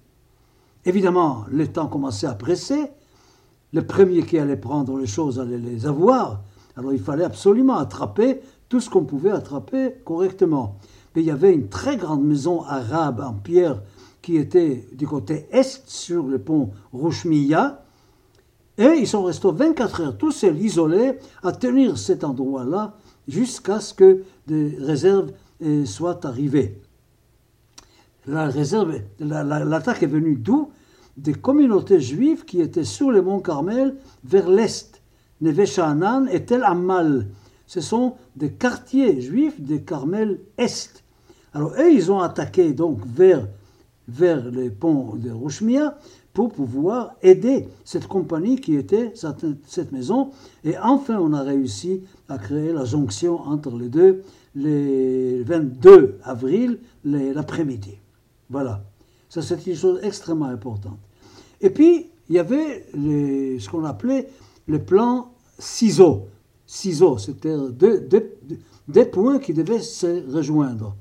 Évidemment, 0.85 1.45
le 1.51 1.69
temps 1.69 1.87
commençait 1.87 2.27
à 2.27 2.35
presser. 2.35 2.91
Le 3.73 3.87
premier 3.87 4.23
qui 4.23 4.39
allait 4.39 4.57
prendre 4.57 4.99
les 4.99 5.07
choses 5.07 5.39
allait 5.39 5.59
les 5.59 5.87
avoir. 5.87 6.43
Alors 6.77 6.93
il 6.93 7.01
fallait 7.01 7.25
absolument 7.25 7.77
attraper 7.77 8.41
tout 8.69 8.81
ce 8.81 8.91
qu'on 8.91 9.05
pouvait 9.05 9.31
attraper 9.31 9.95
correctement. 10.05 10.77
Mais 11.15 11.23
il 11.23 11.27
y 11.27 11.31
avait 11.31 11.53
une 11.53 11.69
très 11.69 11.97
grande 11.97 12.25
maison 12.25 12.63
arabe 12.63 13.21
en 13.21 13.35
pierre 13.35 13.83
qui 14.23 14.37
était 14.37 14.87
du 14.93 15.07
côté 15.07 15.47
est 15.51 15.89
sur 15.89 16.25
le 16.25 16.39
pont 16.39 16.71
Rouchmiya. 16.93 17.85
Et 18.79 18.95
ils 18.99 19.07
sont 19.07 19.25
restés 19.25 19.49
24 19.53 20.01
heures 20.01 20.19
tout 20.19 20.33
seuls, 20.33 20.59
isolés, 20.61 21.19
à 21.43 21.53
tenir 21.53 21.99
cet 21.99 22.25
endroit-là 22.25 22.95
jusqu'à 23.29 23.81
ce 23.81 23.95
que 23.95 24.23
des 24.47 24.77
réserves 24.79 25.33
eh, 25.61 25.87
soient 25.87 26.27
arrivées. 26.27 26.81
La 28.27 28.47
réserve, 28.47 29.01
l'attaque 29.19 30.03
est 30.03 30.07
venue 30.07 30.37
d'où? 30.37 30.71
Des 31.17 31.35
communautés 31.35 32.01
juives 32.01 32.45
qui 32.45 32.61
étaient 32.61 32.85
sur 32.85 33.11
les 33.11 33.21
monts 33.21 33.41
Carmel 33.41 33.97
vers 34.25 34.49
l'est, 34.49 35.01
Neve 35.41 35.65
Sha'anan 35.65 36.29
et 36.31 36.45
Tel 36.45 36.63
Amal. 36.63 37.27
Ce 37.67 37.81
sont 37.81 38.15
des 38.37 38.53
quartiers 38.53 39.21
juifs 39.21 39.61
des 39.61 39.83
Carmel 39.83 40.41
Est. 40.57 41.03
Alors 41.53 41.73
eux, 41.79 41.93
ils 41.93 42.11
ont 42.13 42.21
attaqué 42.21 42.73
donc 42.73 43.01
vers, 43.07 43.47
vers 44.09 44.51
les 44.51 44.71
ponts 44.71 45.15
de 45.17 45.31
Rouchmia 45.31 45.99
pour 46.49 46.67
pouvoir 46.67 47.15
aider 47.23 47.69
cette 47.85 48.07
compagnie 48.07 48.61
qui 48.61 48.77
était 48.77 49.13
cette 49.67 49.93
maison. 49.93 50.31
Et 50.65 50.79
enfin, 50.79 51.19
on 51.19 51.33
a 51.33 51.43
réussi 51.43 52.03
à 52.29 52.39
créer 52.39 52.73
la 52.73 52.85
jonction 52.85 53.41
entre 53.41 53.77
les 53.77 53.89
deux, 53.89 54.23
le 54.55 55.43
22 55.45 56.19
avril, 56.25 56.79
l'après-midi. 57.05 57.99
Voilà. 58.49 58.83
Ça, 59.29 59.43
c'est 59.43 59.65
une 59.67 59.77
chose 59.77 60.01
extrêmement 60.03 60.47
importante. 60.47 60.99
Et 61.61 61.71
puis, 61.71 62.07
il 62.29 62.37
y 62.37 62.39
avait 62.39 62.87
ce 62.95 63.69
qu'on 63.69 63.85
appelait 63.85 64.29
le 64.67 64.83
plan 64.83 65.33
ciseaux. 65.59 66.29
Ciseaux, 66.67 67.19
c'était 67.19 67.57
deux, 67.73 68.09
deux, 68.89 69.05
points 69.07 69.39
qui 69.39 69.53
devaient 69.53 69.81
se 69.81 70.33
rejoindre. 70.33 70.97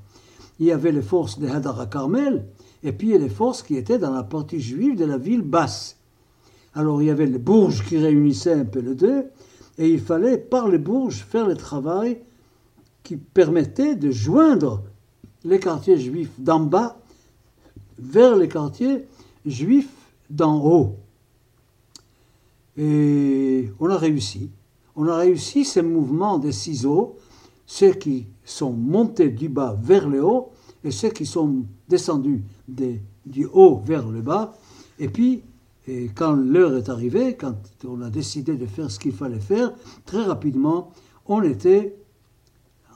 Il 0.58 0.66
y 0.66 0.72
avait 0.72 0.92
les 0.92 1.02
forces 1.02 1.38
de 1.38 1.48
Hadara 1.48 1.86
Carmel, 1.86 2.44
et 2.82 2.92
puis 2.92 3.16
les 3.18 3.28
forces 3.28 3.62
qui 3.62 3.76
étaient 3.76 3.98
dans 3.98 4.12
la 4.12 4.22
partie 4.22 4.60
juive 4.60 4.96
de 4.96 5.04
la 5.04 5.18
ville 5.18 5.42
basse. 5.42 5.96
Alors 6.74 7.02
il 7.02 7.06
y 7.06 7.10
avait 7.10 7.26
les 7.26 7.38
bourges 7.38 7.84
qui 7.86 7.98
réunissaient 7.98 8.52
un 8.52 8.64
peu 8.64 8.80
les 8.80 8.94
deux, 8.94 9.24
et 9.78 9.88
il 9.88 10.00
fallait 10.00 10.38
par 10.38 10.68
les 10.68 10.78
bourges 10.78 11.24
faire 11.24 11.46
le 11.46 11.56
travail 11.56 12.20
qui 13.02 13.16
permettait 13.16 13.96
de 13.96 14.10
joindre 14.10 14.82
les 15.44 15.58
quartiers 15.58 15.98
juifs 15.98 16.38
d'en 16.38 16.60
bas 16.60 16.98
vers 17.98 18.36
les 18.36 18.48
quartiers 18.48 19.06
juifs 19.46 19.90
d'en 20.28 20.62
haut. 20.64 20.96
Et 22.76 23.70
on 23.80 23.90
a 23.90 23.96
réussi. 23.96 24.50
On 24.96 25.06
a 25.08 25.16
réussi 25.16 25.64
ces 25.64 25.82
mouvements 25.82 26.38
des 26.38 26.52
ciseaux, 26.52 27.16
ceux 27.66 27.92
qui 27.92 28.26
sont 28.44 28.72
montés 28.72 29.28
du 29.30 29.48
bas 29.48 29.76
vers 29.80 30.08
le 30.08 30.24
haut 30.24 30.50
et 30.84 30.90
ceux 30.90 31.10
qui 31.10 31.26
sont 31.26 31.64
descendus 31.88 32.42
du 32.68 33.46
haut 33.52 33.82
vers 33.84 34.08
le 34.08 34.22
bas. 34.22 34.54
Et 34.98 35.08
puis, 35.08 35.42
quand 36.14 36.32
l'heure 36.32 36.76
est 36.76 36.88
arrivée, 36.88 37.36
quand 37.36 37.56
on 37.86 38.02
a 38.02 38.10
décidé 38.10 38.56
de 38.56 38.66
faire 38.66 38.90
ce 38.90 38.98
qu'il 38.98 39.12
fallait 39.12 39.40
faire, 39.40 39.72
très 40.06 40.22
rapidement, 40.22 40.92
on 41.26 41.42
était 41.42 41.96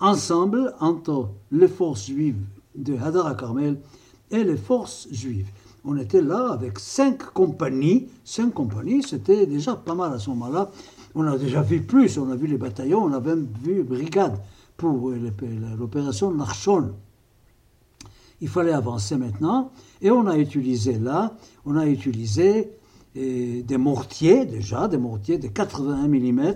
ensemble 0.01 0.75
entre 0.81 1.31
les 1.51 1.69
forces 1.69 2.07
juives 2.07 2.43
de 2.75 2.97
Hadar 2.97 3.37
Carmel 3.37 3.79
et 4.31 4.45
les 4.45 4.57
forces 4.57 5.09
juives. 5.11 5.49
On 5.85 5.97
était 5.99 6.23
là 6.23 6.49
avec 6.51 6.79
cinq 6.79 7.19
compagnies. 7.33 8.09
Cinq 8.25 8.55
compagnies, 8.55 9.03
c'était 9.03 9.47
déjà 9.47 9.77
pas 9.77 9.95
mal 9.95 10.13
à 10.13 10.19
ce 10.19 10.31
moment-là. 10.31 10.71
On 11.15 11.27
a 11.27 11.37
déjà 11.39 11.63
vu 11.63 11.83
plus, 11.83 12.19
on 12.19 12.31
a 12.31 12.37
vu 12.37 12.47
les 12.47 12.57
bataillons, 12.57 13.05
on 13.05 13.13
a 13.13 13.21
même 13.21 13.47
vu 13.63 13.83
brigades 13.83 14.41
pour 14.77 15.13
l'opération 15.79 16.33
Narchon. 16.33 16.93
Il 18.45 18.51
fallait 18.51 18.75
avancer 18.75 19.17
maintenant 19.17 19.71
et 20.03 20.11
on 20.11 20.27
a 20.27 20.37
utilisé 20.37 20.99
là, 20.99 21.35
on 21.65 21.79
a 21.79 21.87
utilisé 21.87 22.73
eh, 23.15 23.63
des 23.63 23.79
mortiers 23.79 24.45
déjà, 24.45 24.87
des 24.87 24.99
mortiers 24.99 25.39
de 25.39 25.49
81 25.49 26.09
mm 26.09 26.55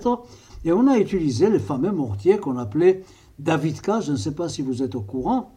et 0.66 0.73
on 0.73 0.87
a 0.87 0.99
utilisé 0.99 1.49
les 1.49 1.59
fameux 1.59 1.90
mortiers 1.90 2.37
qu'on 2.37 2.59
appelait 2.59 3.04
Davidka, 3.38 4.02
je 4.02 4.12
ne 4.12 4.18
sais 4.18 4.33
pas 4.33 4.50
si 4.50 4.61
vous 4.61 4.83
êtes 4.83 4.97
au 4.97 5.00
courant, 5.00 5.54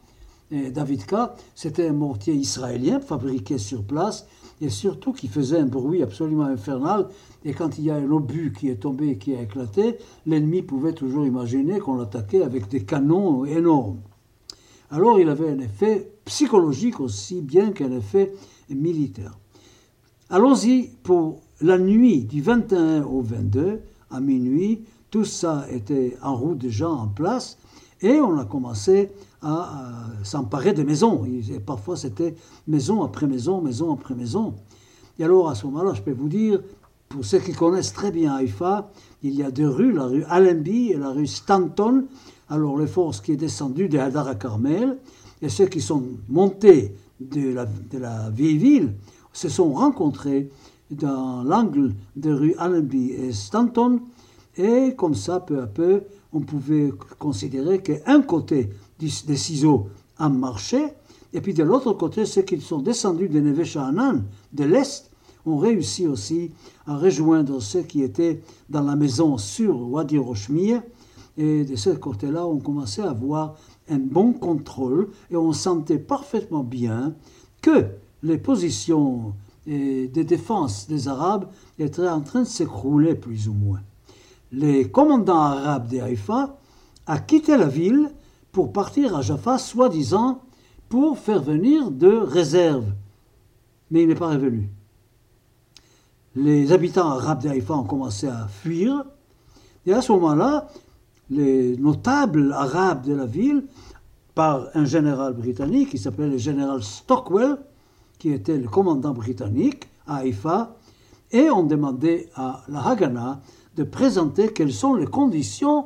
Davidka, 0.51 1.35
c'était 1.53 1.89
un 1.89 1.93
mortier 1.93 2.33
israélien 2.33 3.01
fabriqué 3.01 3.57
sur 3.57 3.83
place 3.83 4.25
et 4.61 4.69
surtout 4.69 5.11
qui 5.11 5.27
faisait 5.27 5.59
un 5.59 5.65
bruit 5.65 6.01
absolument 6.01 6.45
infernal. 6.45 7.09
Et 7.43 7.53
quand 7.53 7.77
il 7.77 7.83
y 7.83 7.91
a 7.91 7.95
un 7.95 8.09
obus 8.09 8.53
qui 8.57 8.69
est 8.69 8.75
tombé 8.77 9.09
et 9.09 9.17
qui 9.17 9.35
a 9.35 9.41
éclaté, 9.41 9.97
l'ennemi 10.25 10.61
pouvait 10.61 10.93
toujours 10.93 11.25
imaginer 11.25 11.79
qu'on 11.79 11.97
l'attaquait 11.97 12.43
avec 12.43 12.69
des 12.69 12.85
canons 12.85 13.43
énormes. 13.43 13.99
Alors 14.93 15.21
il 15.21 15.29
avait 15.29 15.49
un 15.49 15.59
effet 15.59 16.11
psychologique 16.31 17.01
aussi 17.01 17.41
bien 17.41 17.73
qu'un 17.73 17.91
effet 17.91 18.31
militaire. 18.69 19.37
Allons-y 20.29 20.89
pour 21.03 21.41
la 21.59 21.77
nuit 21.77 22.23
du 22.23 22.41
21 22.41 23.03
au 23.03 23.21
22, 23.21 23.81
à 24.09 24.21
minuit, 24.21 24.85
tout 25.09 25.25
ça 25.25 25.65
était 25.69 26.17
en 26.23 26.37
route 26.37 26.57
déjà 26.57 26.89
en 26.89 27.09
place 27.09 27.57
et 28.01 28.21
on 28.21 28.39
a 28.39 28.45
commencé 28.45 29.11
à, 29.41 30.07
s'emparer 30.23 30.71
des 30.71 30.85
maisons. 30.85 31.25
Et 31.25 31.59
parfois, 31.59 31.97
c'était 31.97 32.35
maison 32.65 33.03
après 33.03 33.27
maison, 33.27 33.59
maison 33.59 33.93
après 33.93 34.15
maison. 34.15 34.55
Et 35.19 35.25
alors, 35.25 35.49
à 35.49 35.55
ce 35.55 35.65
moment-là, 35.65 35.93
je 35.93 36.01
peux 36.01 36.13
vous 36.13 36.29
dire, 36.29 36.61
pour 37.09 37.25
ceux 37.25 37.39
qui 37.39 37.51
connaissent 37.51 37.91
très 37.91 38.11
bien 38.11 38.35
Haïfa, 38.35 38.89
il 39.21 39.35
y 39.35 39.43
a 39.43 39.51
deux 39.51 39.67
rues, 39.67 39.91
la 39.91 40.05
rue 40.05 40.23
Allenby 40.29 40.91
et 40.91 40.97
la 40.97 41.09
rue 41.09 41.27
Stanton. 41.27 42.05
Alors, 42.47 42.77
les 42.77 42.87
forces 42.87 43.19
qui 43.19 43.33
sont 43.33 43.37
descendues 43.37 43.89
de 43.89 43.99
Hadar 43.99 44.29
à 44.29 44.35
Carmel 44.35 44.97
et 45.41 45.49
ceux 45.49 45.65
qui 45.65 45.81
sont 45.81 46.03
montés 46.29 46.95
de 47.19 47.53
la, 47.97 48.29
vieille 48.29 48.57
ville 48.57 48.93
se 49.33 49.49
sont 49.49 49.73
rencontrés 49.73 50.49
dans 50.89 51.43
l'angle 51.43 51.93
de 52.15 52.33
rue 52.33 52.55
Allenby 52.57 53.11
et 53.11 53.31
Stanton. 53.31 54.01
Et 54.57 54.93
comme 54.97 55.15
ça, 55.15 55.39
peu 55.39 55.61
à 55.61 55.67
peu, 55.67 56.03
on 56.33 56.41
pouvait 56.41 56.91
considérer 57.19 57.81
qu'un 57.81 58.21
côté 58.21 58.69
des 58.99 59.37
ciseaux 59.37 59.87
a 60.17 60.29
marché, 60.29 60.85
et 61.33 61.41
puis 61.41 61.53
de 61.53 61.63
l'autre 61.63 61.93
côté, 61.93 62.25
ceux 62.25 62.41
qui 62.41 62.59
sont 62.59 62.79
descendus 62.79 63.29
de 63.29 63.39
Neve 63.39 63.63
Sha'anan, 63.63 64.23
de 64.53 64.63
l'Est, 64.63 65.09
ont 65.45 65.57
réussi 65.57 66.07
aussi 66.07 66.51
à 66.85 66.97
rejoindre 66.97 67.59
ceux 67.61 67.81
qui 67.81 68.03
étaient 68.03 68.41
dans 68.69 68.83
la 68.83 68.95
maison 68.95 69.37
sur 69.37 69.89
Wadi 69.89 70.17
Roshmir, 70.17 70.83
et 71.37 71.63
de 71.63 71.75
ce 71.75 71.91
côté-là, 71.91 72.45
on 72.45 72.59
commençait 72.59 73.01
à 73.01 73.09
avoir 73.09 73.55
un 73.89 73.99
bon 73.99 74.33
contrôle, 74.33 75.09
et 75.29 75.35
on 75.35 75.53
sentait 75.53 75.99
parfaitement 75.99 76.63
bien 76.63 77.13
que 77.61 77.87
les 78.23 78.37
positions 78.37 79.33
de 79.67 80.23
défense 80.23 80.87
des 80.87 81.07
Arabes 81.07 81.47
étaient 81.77 82.07
en 82.07 82.21
train 82.21 82.41
de 82.41 82.47
s'écrouler 82.47 83.15
plus 83.15 83.47
ou 83.47 83.53
moins. 83.53 83.81
Les 84.51 84.89
commandants 84.89 85.35
arabes 85.35 85.87
de 85.87 85.99
Haïfa 85.99 86.57
a 87.07 87.19
quitté 87.19 87.57
la 87.57 87.67
ville 87.67 88.11
pour 88.51 88.73
partir 88.73 89.15
à 89.15 89.21
Jaffa, 89.21 89.57
soi-disant 89.57 90.41
pour 90.89 91.17
faire 91.17 91.41
venir 91.41 91.89
de 91.89 92.09
réserves. 92.11 92.91
Mais 93.91 94.03
il 94.03 94.09
n'est 94.09 94.15
pas 94.15 94.29
revenu. 94.29 94.69
Les 96.35 96.71
habitants 96.71 97.09
arabes 97.09 97.43
d'Haïfa 97.43 97.73
ont 97.75 97.83
commencé 97.83 98.27
à 98.27 98.47
fuir. 98.47 99.05
Et 99.85 99.93
à 99.93 100.01
ce 100.01 100.11
moment-là, 100.11 100.67
les 101.31 101.77
notables 101.77 102.51
arabes 102.51 103.05
de 103.05 103.13
la 103.13 103.25
ville, 103.25 103.63
par 104.35 104.67
un 104.75 104.85
général 104.85 105.33
britannique 105.33 105.89
qui 105.89 105.97
s'appelait 105.97 106.29
le 106.29 106.37
général 106.37 106.83
Stockwell, 106.83 107.57
qui 108.19 108.31
était 108.31 108.57
le 108.57 108.67
commandant 108.67 109.13
britannique 109.13 109.89
à 110.05 110.17
Haïfa, 110.17 110.75
et 111.31 111.49
ont 111.49 111.63
demandé 111.63 112.29
à 112.35 112.63
la 112.67 112.85
Haganah 112.85 113.41
de 113.75 113.83
présenter 113.83 114.51
quelles 114.51 114.73
sont 114.73 114.95
les 114.95 115.07
conditions 115.07 115.85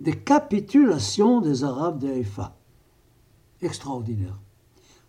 des 0.00 0.12
capitulations 0.16 1.40
des 1.40 1.62
Arabes 1.62 2.00
d'Haïfa. 2.00 2.56
Extraordinaire. 3.62 4.38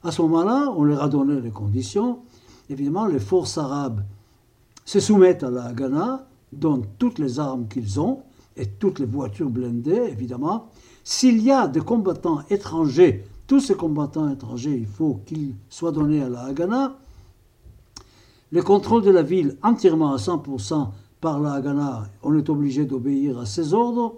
À 0.03 0.11
ce 0.11 0.21
moment-là, 0.21 0.71
on 0.77 0.83
leur 0.83 1.01
a 1.01 1.09
donné 1.09 1.41
les 1.41 1.49
conditions. 1.49 2.19
Évidemment, 2.69 3.07
les 3.07 3.19
forces 3.19 3.57
arabes 3.57 4.03
se 4.85 4.99
soumettent 4.99 5.43
à 5.43 5.49
la 5.49 5.65
Haganah, 5.65 6.27
donnent 6.53 6.85
toutes 6.99 7.17
les 7.17 7.39
armes 7.39 7.67
qu'ils 7.67 7.99
ont 7.99 8.21
et 8.57 8.67
toutes 8.67 8.99
les 8.99 9.05
voitures 9.05 9.49
blindées, 9.49 10.09
évidemment. 10.09 10.69
S'il 11.03 11.41
y 11.41 11.51
a 11.51 11.67
des 11.67 11.81
combattants 11.81 12.41
étrangers, 12.49 13.25
tous 13.47 13.59
ces 13.59 13.75
combattants 13.75 14.29
étrangers, 14.29 14.75
il 14.75 14.87
faut 14.87 15.19
qu'ils 15.25 15.55
soient 15.69 15.91
donnés 15.91 16.21
à 16.21 16.29
la 16.29 16.45
Haganah. 16.45 16.97
Le 18.51 18.61
contrôle 18.63 19.03
de 19.03 19.11
la 19.11 19.23
ville 19.23 19.57
entièrement 19.61 20.13
à 20.13 20.17
100% 20.17 20.89
par 21.21 21.39
la 21.39 21.53
Haganah, 21.53 22.07
on 22.23 22.37
est 22.37 22.49
obligé 22.49 22.85
d'obéir 22.85 23.39
à 23.39 23.45
ses 23.45 23.73
ordres. 23.73 24.15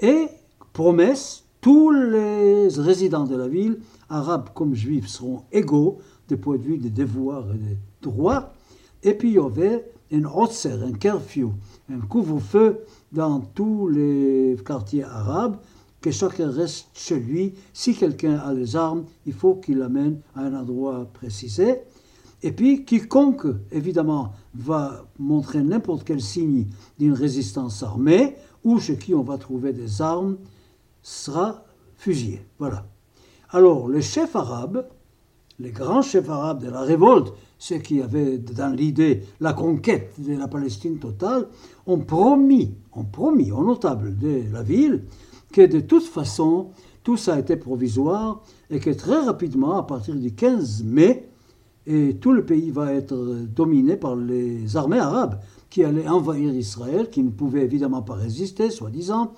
Et, 0.00 0.26
promesse, 0.72 1.44
tous 1.60 1.90
les 1.90 2.68
résidents 2.68 3.24
de 3.24 3.36
la 3.36 3.48
ville, 3.48 3.78
arabes 4.08 4.50
comme 4.54 4.74
juifs, 4.74 5.08
seront 5.08 5.42
égaux 5.52 5.98
du 6.28 6.36
point 6.36 6.56
de 6.56 6.62
vue 6.62 6.78
des 6.78 6.90
devoirs 6.90 7.46
et 7.54 7.58
des 7.58 7.78
droits. 8.02 8.52
Et 9.02 9.14
puis 9.14 9.30
il 9.30 9.34
y 9.34 9.38
avait 9.38 9.90
un 10.12 10.24
otser, 10.24 10.72
un 10.72 10.92
curfew, 10.92 11.52
un 11.90 12.00
couvre-feu 12.00 12.80
dans 13.12 13.40
tous 13.40 13.88
les 13.88 14.56
quartiers 14.64 15.04
arabes, 15.04 15.56
que 16.00 16.10
chacun 16.10 16.50
reste 16.50 16.86
chez 16.94 17.18
lui. 17.18 17.54
Si 17.72 17.94
quelqu'un 17.94 18.36
a 18.36 18.52
les 18.54 18.76
armes, 18.76 19.04
il 19.26 19.32
faut 19.32 19.56
qu'il 19.56 19.78
l'amène 19.78 20.20
à 20.34 20.42
un 20.42 20.54
endroit 20.54 21.06
précisé. 21.12 21.82
Et 22.42 22.52
puis, 22.52 22.84
quiconque, 22.84 23.46
évidemment, 23.72 24.32
va 24.54 25.06
montrer 25.18 25.62
n'importe 25.62 26.04
quel 26.04 26.20
signe 26.20 26.66
d'une 26.98 27.14
résistance 27.14 27.82
armée, 27.82 28.36
ou 28.62 28.78
chez 28.78 28.96
qui 28.96 29.14
on 29.14 29.22
va 29.22 29.38
trouver 29.38 29.72
des 29.72 30.00
armes, 30.00 30.36
sera 31.02 31.64
fusillé. 31.96 32.46
Voilà. 32.58 32.86
Alors, 33.50 33.88
les 33.88 34.02
chefs 34.02 34.36
arabes, 34.36 34.86
les 35.60 35.70
grands 35.70 36.02
chefs 36.02 36.28
arabes 36.28 36.62
de 36.62 36.70
la 36.70 36.82
révolte, 36.82 37.32
ceux 37.58 37.78
qui 37.78 38.00
avaient 38.00 38.38
dans 38.38 38.74
l'idée 38.74 39.22
la 39.40 39.52
conquête 39.52 40.12
de 40.18 40.36
la 40.36 40.46
Palestine 40.46 40.98
totale, 40.98 41.48
ont 41.86 41.98
promis, 41.98 42.74
ont 42.92 43.04
promis 43.04 43.50
aux 43.50 43.64
notables 43.64 44.16
de 44.16 44.42
la 44.52 44.62
ville 44.62 45.04
que 45.52 45.66
de 45.66 45.80
toute 45.80 46.04
façon, 46.04 46.68
tout 47.02 47.16
ça 47.16 47.38
été 47.38 47.56
provisoire 47.56 48.42
et 48.70 48.78
que 48.78 48.90
très 48.90 49.20
rapidement, 49.24 49.78
à 49.78 49.82
partir 49.82 50.14
du 50.14 50.32
15 50.34 50.84
mai, 50.84 51.28
et 51.86 52.16
tout 52.16 52.32
le 52.32 52.44
pays 52.44 52.70
va 52.70 52.92
être 52.92 53.16
dominé 53.16 53.96
par 53.96 54.14
les 54.14 54.76
armées 54.76 54.98
arabes 54.98 55.40
qui 55.70 55.84
allaient 55.84 56.08
envahir 56.08 56.52
Israël, 56.54 57.08
qui 57.10 57.22
ne 57.22 57.30
pouvaient 57.30 57.64
évidemment 57.64 58.02
pas 58.02 58.14
résister, 58.14 58.70
soi-disant, 58.70 59.32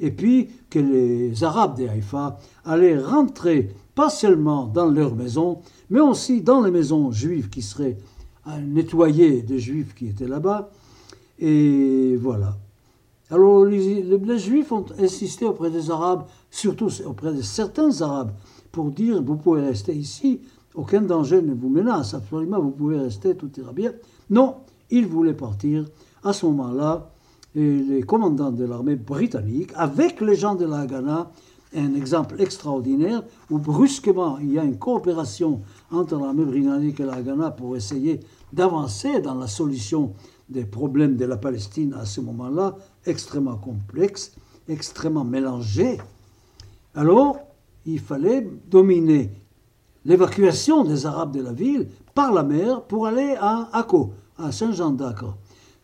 et 0.00 0.10
puis 0.10 0.50
que 0.68 0.80
les 0.80 1.44
Arabes 1.44 1.78
de 1.78 1.86
Haïfa 1.86 2.38
allaient 2.64 2.98
rentrer 2.98 3.70
pas 3.94 4.10
seulement 4.10 4.66
dans 4.66 4.86
leurs 4.86 5.14
maisons, 5.14 5.60
mais 5.90 6.00
aussi 6.00 6.40
dans 6.40 6.60
les 6.62 6.70
maisons 6.70 7.10
juives 7.12 7.48
qui 7.48 7.62
seraient 7.62 7.96
nettoyées 8.60 9.42
des 9.42 9.58
juifs 9.58 9.94
qui 9.94 10.08
étaient 10.08 10.26
là-bas. 10.26 10.70
Et 11.38 12.16
voilà. 12.16 12.56
Alors 13.30 13.64
les, 13.64 14.02
les, 14.02 14.38
juifs 14.38 14.72
ont 14.72 14.84
insisté 14.98 15.46
auprès 15.46 15.70
des 15.70 15.90
Arabes, 15.90 16.24
surtout 16.50 16.88
auprès 17.06 17.32
de 17.32 17.40
certains 17.40 18.02
Arabes, 18.02 18.32
pour 18.70 18.90
dire 18.90 19.22
vous 19.22 19.36
pouvez 19.36 19.62
rester 19.62 19.94
ici, 19.94 20.40
aucun 20.74 21.02
danger 21.02 21.40
ne 21.40 21.54
vous 21.54 21.68
menace, 21.68 22.14
absolument, 22.14 22.60
vous 22.60 22.70
pouvez 22.70 22.98
rester, 22.98 23.34
tout 23.34 23.50
ira 23.58 23.72
bien. 23.72 23.92
Non, 24.30 24.56
ils 24.90 25.06
voulaient 25.06 25.34
partir. 25.34 25.86
À 26.24 26.32
ce 26.32 26.46
moment-là, 26.46 27.10
les 27.54 28.02
commandants 28.02 28.50
de 28.50 28.64
l'armée 28.64 28.96
britannique, 28.96 29.70
avec 29.74 30.20
les 30.20 30.36
gens 30.36 30.54
de 30.54 30.64
la 30.64 30.80
Haganah, 30.80 31.30
un 31.74 31.94
exemple 31.94 32.40
extraordinaire 32.40 33.22
où 33.50 33.58
brusquement 33.58 34.38
il 34.38 34.52
y 34.52 34.58
a 34.58 34.64
une 34.64 34.78
coopération 34.78 35.60
entre 35.90 36.18
l'armée 36.18 36.44
britannique 36.44 37.00
et 37.00 37.04
la 37.04 37.14
Haganah 37.14 37.50
pour 37.50 37.76
essayer 37.76 38.20
d'avancer 38.52 39.20
dans 39.20 39.34
la 39.34 39.46
solution 39.46 40.12
des 40.48 40.64
problèmes 40.64 41.16
de 41.16 41.24
la 41.24 41.36
Palestine 41.36 41.94
à 41.94 42.04
ce 42.04 42.20
moment-là, 42.20 42.76
extrêmement 43.06 43.56
complexe, 43.56 44.34
extrêmement 44.68 45.24
mélangé. 45.24 45.98
Alors, 46.94 47.38
il 47.86 48.00
fallait 48.00 48.46
dominer 48.70 49.30
l'évacuation 50.04 50.84
des 50.84 51.06
Arabes 51.06 51.32
de 51.32 51.42
la 51.42 51.52
ville 51.52 51.88
par 52.14 52.32
la 52.32 52.42
mer 52.42 52.82
pour 52.82 53.06
aller 53.06 53.34
à 53.40 53.68
Akko, 53.72 54.12
à 54.38 54.52
Saint-Jean 54.52 54.90
d'Acre. 54.90 55.36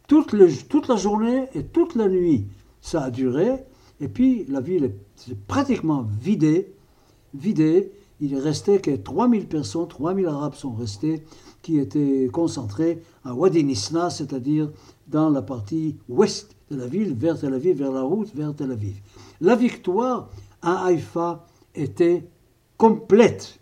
Toute, 0.06 0.32
la 0.32 0.96
journée 0.96 1.48
et 1.54 1.64
toute 1.64 1.94
la 1.94 2.08
nuit, 2.08 2.46
ça 2.80 3.02
a 3.02 3.10
duré. 3.10 3.64
Et 4.00 4.08
puis 4.08 4.44
la 4.48 4.60
ville 4.60 4.84
est 4.84 5.34
pratiquement 5.46 6.06
vidée. 6.20 6.72
vidée. 7.34 7.92
Il 8.20 8.34
est 8.34 8.40
resté 8.40 8.80
que 8.80 8.90
3000 8.90 9.46
personnes, 9.46 9.86
3000 9.86 10.26
Arabes 10.26 10.54
sont 10.54 10.72
restés, 10.72 11.24
qui 11.62 11.78
étaient 11.78 12.28
concentrés 12.32 13.02
à 13.24 13.32
Wadi 13.34 13.62
Nisna, 13.62 14.10
c'est-à-dire 14.10 14.70
dans 15.06 15.30
la 15.30 15.42
partie 15.42 15.96
ouest 16.08 16.56
de 16.70 16.76
la 16.76 16.86
ville, 16.86 17.14
vers 17.14 17.38
Tel 17.38 17.54
Aviv, 17.54 17.78
vers 17.78 17.92
la 17.92 18.02
route 18.02 18.34
vers 18.34 18.54
Tel 18.54 18.72
Aviv. 18.72 18.96
La 19.40 19.54
victoire 19.54 20.30
à 20.62 20.86
Haïfa 20.86 21.46
était 21.74 22.28
complète 22.76 23.58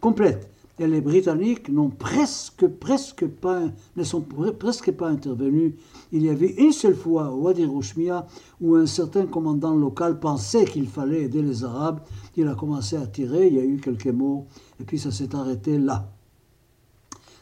complète. 0.00 0.50
Et 0.78 0.86
les 0.86 1.00
Britanniques 1.00 1.68
n'ont 1.68 1.90
presque, 1.90 2.66
presque 2.66 3.26
pas, 3.26 3.62
ne 3.96 4.04
sont 4.04 4.20
presque 4.20 4.92
pas 4.92 5.08
intervenus. 5.08 5.74
Il 6.12 6.22
y 6.22 6.30
avait 6.30 6.54
une 6.54 6.72
seule 6.72 6.94
fois 6.94 7.30
au 7.30 7.42
Wadi 7.42 7.64
Rouchmia 7.64 8.26
où 8.60 8.74
un 8.76 8.86
certain 8.86 9.26
commandant 9.26 9.74
local 9.74 10.18
pensait 10.18 10.64
qu'il 10.64 10.86
fallait 10.88 11.24
aider 11.24 11.42
les 11.42 11.64
Arabes. 11.64 12.00
Il 12.36 12.48
a 12.48 12.54
commencé 12.54 12.96
à 12.96 13.06
tirer, 13.06 13.48
il 13.48 13.54
y 13.54 13.60
a 13.60 13.64
eu 13.64 13.78
quelques 13.78 14.06
mots, 14.06 14.46
et 14.80 14.84
puis 14.84 14.98
ça 14.98 15.10
s'est 15.10 15.34
arrêté 15.34 15.78
là. 15.78 16.10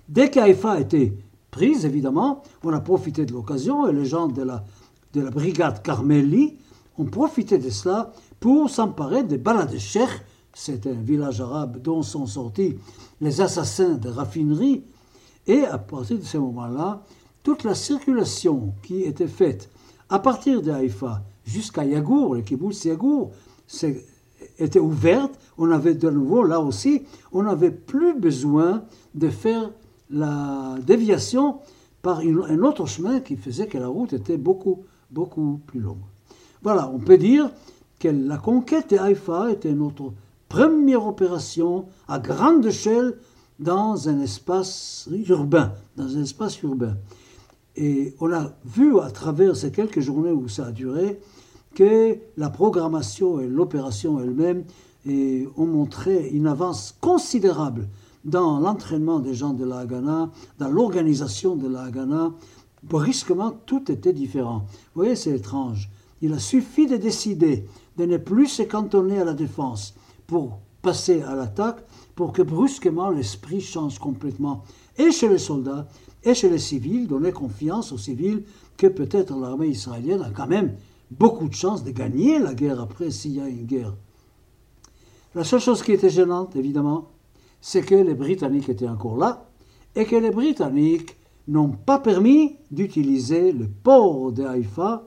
Dès 0.09 0.31
qu'Aïfa 0.31 0.73
a 0.73 0.81
été 0.81 1.17
prise, 1.51 1.85
évidemment, 1.85 2.43
on 2.65 2.73
a 2.73 2.81
profité 2.81 3.25
de 3.25 3.33
l'occasion 3.33 3.89
et 3.89 3.93
les 3.93 4.05
gens 4.05 4.29
de 4.29 4.43
la, 4.43 4.65
de 5.13 5.21
la 5.21 5.31
brigade 5.31 5.83
Carmeli 5.83 6.55
ont 6.99 7.05
profité 7.05 7.59
de 7.59 7.71
cela 7.71 8.13
pour 8.41 8.71
s'emparer 8.71 9.23
des 9.23 9.39
balades 9.39 9.79
chers 9.79 10.23
c'est 10.59 10.87
un 10.87 10.93
village 10.93 11.43
arabe 11.43 11.83
dont 11.83 12.03
sont 12.03 12.25
sortis 12.25 12.79
les 13.21 13.43
assassins 13.43 13.95
de 13.95 14.09
raffinerie, 14.09 14.85
et 15.47 15.67
à 15.67 15.77
partir 15.77 16.19
de 16.19 16.25
ce 16.25 16.39
moment-là, 16.39 17.03
toute 17.47 17.63
la 17.63 17.77
circulation 17.77 18.75
qui 18.83 19.03
était 19.03 19.29
faite 19.29 19.71
à 20.09 20.19
partir 20.19 20.63
de 20.63 20.73
Haïfa 20.73 21.23
jusqu'à 21.45 21.85
Yagour, 21.85 22.35
le 22.35 22.41
kibbutz 22.41 22.87
Yagour, 22.87 23.31
était 24.59 24.81
ouverte. 24.81 25.39
On 25.57 25.71
avait 25.71 25.95
de 25.95 26.11
nouveau, 26.11 26.43
là 26.43 26.59
aussi, 26.59 27.05
on 27.31 27.45
n'avait 27.45 27.71
plus 27.71 28.19
besoin 28.19 28.83
de 29.15 29.29
faire 29.29 29.71
la 30.11 30.75
déviation 30.85 31.61
par 32.03 32.19
un 32.19 32.63
autre 32.65 32.87
chemin 32.87 33.21
qui 33.21 33.37
faisait 33.37 33.69
que 33.69 33.79
la 33.79 33.87
route 33.87 34.13
était 34.13 34.39
beaucoup, 34.39 34.83
beaucoup 35.13 35.61
plus 35.69 35.79
longue. 35.79 36.03
Voilà, 36.65 36.91
on 36.93 36.99
peut 36.99 37.17
dire 37.17 37.53
que 38.01 38.09
la 38.09 38.39
conquête 38.39 38.91
de 38.91 38.99
Haïfa 38.99 39.53
était 39.53 39.73
notre 39.73 40.13
première 40.49 41.07
opération 41.07 41.87
à 42.09 42.19
grande 42.19 42.67
échelle 42.67 43.15
dans 43.61 44.09
un 44.09 44.19
espace 44.19 45.09
urbain, 45.29 45.75
dans 45.97 46.17
un 46.17 46.25
espace 46.25 46.61
urbain. 46.63 46.97
Et 47.77 48.15
on 48.21 48.33
a 48.33 48.53
vu 48.65 48.99
à 49.01 49.11
travers 49.11 49.55
ces 49.55 49.71
quelques 49.71 50.01
journées 50.01 50.33
où 50.33 50.49
ça 50.49 50.67
a 50.67 50.73
duré 50.73 51.21
que 51.75 52.17
la 52.37 52.49
programmation 52.49 53.39
et 53.41 53.47
l'opération 53.47 54.19
elle-même 54.21 54.65
ont 55.57 55.67
montré 55.67 56.29
une 56.31 56.47
avance 56.47 56.97
considérable 57.01 57.89
dans 58.25 58.59
l'entraînement 58.59 59.21
des 59.21 59.35
gens 59.35 59.53
de 59.53 59.65
la 59.65 59.81
Haganah, 59.81 60.31
dans 60.59 60.69
l'organisation 60.69 61.55
de 61.55 61.69
la 61.69 61.83
Haganah. 61.83 62.33
Brusquement, 62.83 63.53
tout 63.67 63.93
était 63.93 64.13
différent. 64.13 64.65
Vous 64.95 65.03
voyez, 65.03 65.17
c'est 65.17 65.37
étrange. 65.37 65.91
Il 66.23 66.33
a 66.33 66.39
suffi 66.39 66.87
de 66.87 66.97
décider 66.97 67.67
de 67.99 68.05
ne 68.07 68.17
plus 68.17 68.47
se 68.47 68.63
cantonner 68.63 69.21
à 69.21 69.25
la 69.25 69.35
défense, 69.35 69.95
pour 70.27 70.59
passer 70.83 71.23
à 71.23 71.35
l'attaque, 71.35 71.85
pour 72.15 72.33
que 72.33 72.43
brusquement 72.43 73.11
l'esprit 73.11 73.61
change 73.61 73.99
complètement, 73.99 74.65
et 74.99 75.11
chez 75.11 75.29
les 75.29 75.39
soldats, 75.39 75.87
et 76.27 76.35
chez 76.35 76.51
les 76.51 76.59
civils, 76.59 77.07
donner 77.07 77.31
confiance 77.31 77.93
aux 77.93 77.99
civils 77.99 78.43
que 78.77 78.89
peut-être 78.89 79.39
l'armée 79.39 79.69
israélienne 79.69 80.23
a 80.23 80.31
quand 80.31 80.49
même 80.49 80.75
beaucoup 81.11 81.49
de 81.49 81.55
chances 81.55 81.85
de 81.85 81.93
gagner 81.93 82.41
la 82.41 82.53
guerre 82.53 82.81
après 82.81 83.13
s'il 83.13 83.37
y 83.37 83.41
a 83.41 83.49
une 83.49 83.65
guerre. 83.65 83.95
La 85.37 85.45
seule 85.45 85.61
chose 85.61 85.83
qui 85.83 85.93
était 85.93 86.11
gênante, 86.11 86.57
évidemment, 86.57 87.11
c'est 87.61 87.83
que 87.83 87.95
les 87.95 88.15
Britanniques 88.15 88.69
étaient 88.69 88.89
encore 88.89 89.17
là 89.17 89.49
et 89.95 90.05
que 90.05 90.17
les 90.17 90.31
Britanniques 90.31 91.17
n'ont 91.47 91.71
pas 91.71 92.01
permis 92.01 92.57
d'utiliser 92.73 93.53
le 93.53 93.69
port 93.69 94.33
de 94.33 94.43
Haïfa. 94.43 95.05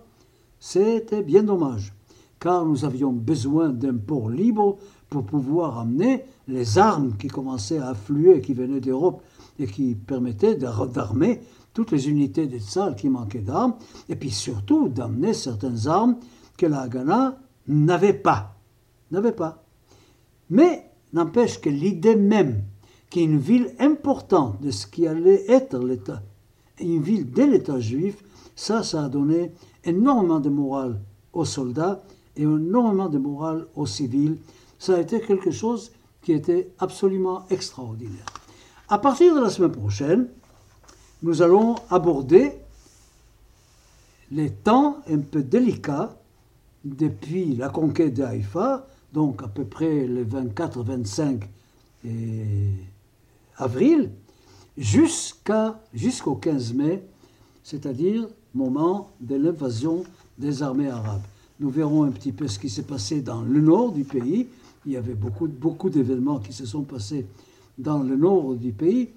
C'était 0.57 1.21
bien 1.21 1.43
dommage, 1.43 1.93
car 2.39 2.65
nous 2.65 2.85
avions 2.85 3.11
besoin 3.11 3.69
d'un 3.69 3.97
port 3.97 4.29
libre 4.29 4.77
pour 5.09 5.25
pouvoir 5.25 5.79
amener 5.79 6.23
les 6.47 6.77
armes 6.77 7.17
qui 7.17 7.27
commençaient 7.27 7.79
à 7.79 7.89
affluer, 7.89 8.39
qui 8.39 8.53
venaient 8.53 8.79
d'Europe 8.79 9.21
et 9.59 9.67
qui 9.67 9.95
permettaient 9.95 10.55
d'armer 10.55 11.41
toutes 11.73 11.91
les 11.91 12.09
unités 12.09 12.47
des 12.47 12.59
Tsar 12.59 12.95
qui 12.95 13.09
manquaient 13.09 13.39
d'armes, 13.39 13.75
et 14.07 14.15
puis 14.15 14.31
surtout 14.31 14.89
d'amener 14.89 15.33
certaines 15.33 15.87
armes 15.87 16.17
que 16.57 16.65
la 16.65 16.81
Haganah 16.81 17.37
n'avait 17.67 18.13
pas. 18.13 18.55
N'avait 19.11 19.33
pas. 19.33 19.63
Mais 20.49 20.89
n'empêche 21.13 21.61
que 21.61 21.69
l'idée 21.69 22.15
même 22.15 22.63
qu'une 23.09 23.37
ville 23.37 23.73
importante 23.79 24.61
de 24.61 24.71
ce 24.71 24.87
qui 24.87 25.07
allait 25.07 25.49
être 25.49 25.77
l'État, 25.79 26.21
une 26.79 27.01
ville 27.01 27.29
de 27.31 27.43
l'État 27.43 27.79
juif, 27.79 28.23
ça, 28.55 28.83
ça 28.83 29.05
a 29.05 29.09
donné 29.09 29.51
énormément 29.83 30.39
de 30.39 30.49
morale 30.49 30.99
aux 31.33 31.45
soldats 31.45 32.01
et 32.35 32.43
énormément 32.43 33.09
de 33.09 33.17
morale 33.17 33.67
aux 33.75 33.85
civils 33.85 34.37
ça 34.79 34.95
a 34.95 35.01
été 35.01 35.19
quelque 35.19 35.51
chose 35.51 35.91
qui 36.23 36.31
était 36.31 36.71
absolument 36.79 37.45
extraordinaire. 37.49 38.25
À 38.91 38.97
partir 38.97 39.35
de 39.35 39.39
la 39.39 39.51
semaine 39.51 39.71
prochaine, 39.71 40.27
nous 41.21 41.43
allons 41.43 41.75
aborder 41.91 42.53
les 44.31 44.49
temps 44.49 44.97
un 45.07 45.19
peu 45.19 45.43
délicats 45.43 46.17
depuis 46.83 47.55
la 47.55 47.69
conquête 47.69 48.15
de 48.15 48.23
Haïfa, 48.23 48.87
donc 49.13 49.43
à 49.43 49.47
peu 49.47 49.63
près 49.63 50.07
le 50.07 50.25
24-25 50.25 51.43
avril, 53.57 54.09
jusqu'au 54.75 56.35
15 56.35 56.73
mai, 56.73 57.03
c'est-à-dire 57.63 58.27
moment 58.55 59.11
de 59.21 59.35
l'invasion 59.35 60.03
des 60.39 60.63
armées 60.63 60.89
arabes. 60.89 61.21
Nous 61.59 61.69
verrons 61.69 62.05
un 62.05 62.11
petit 62.11 62.31
peu 62.31 62.47
ce 62.47 62.57
qui 62.57 62.71
s'est 62.71 62.81
passé 62.81 63.21
dans 63.21 63.43
le 63.43 63.61
nord 63.61 63.91
du 63.91 64.03
pays, 64.03 64.47
il 64.87 64.93
y 64.93 64.97
avait 64.97 65.13
beaucoup, 65.13 65.47
beaucoup 65.47 65.91
d'événements 65.91 66.39
qui 66.39 66.53
se 66.53 66.65
sont 66.65 66.81
passés 66.81 67.27
dans 67.79 68.03
le 68.03 68.15
nord 68.15 68.55
du 68.55 68.71
pays. 68.71 69.09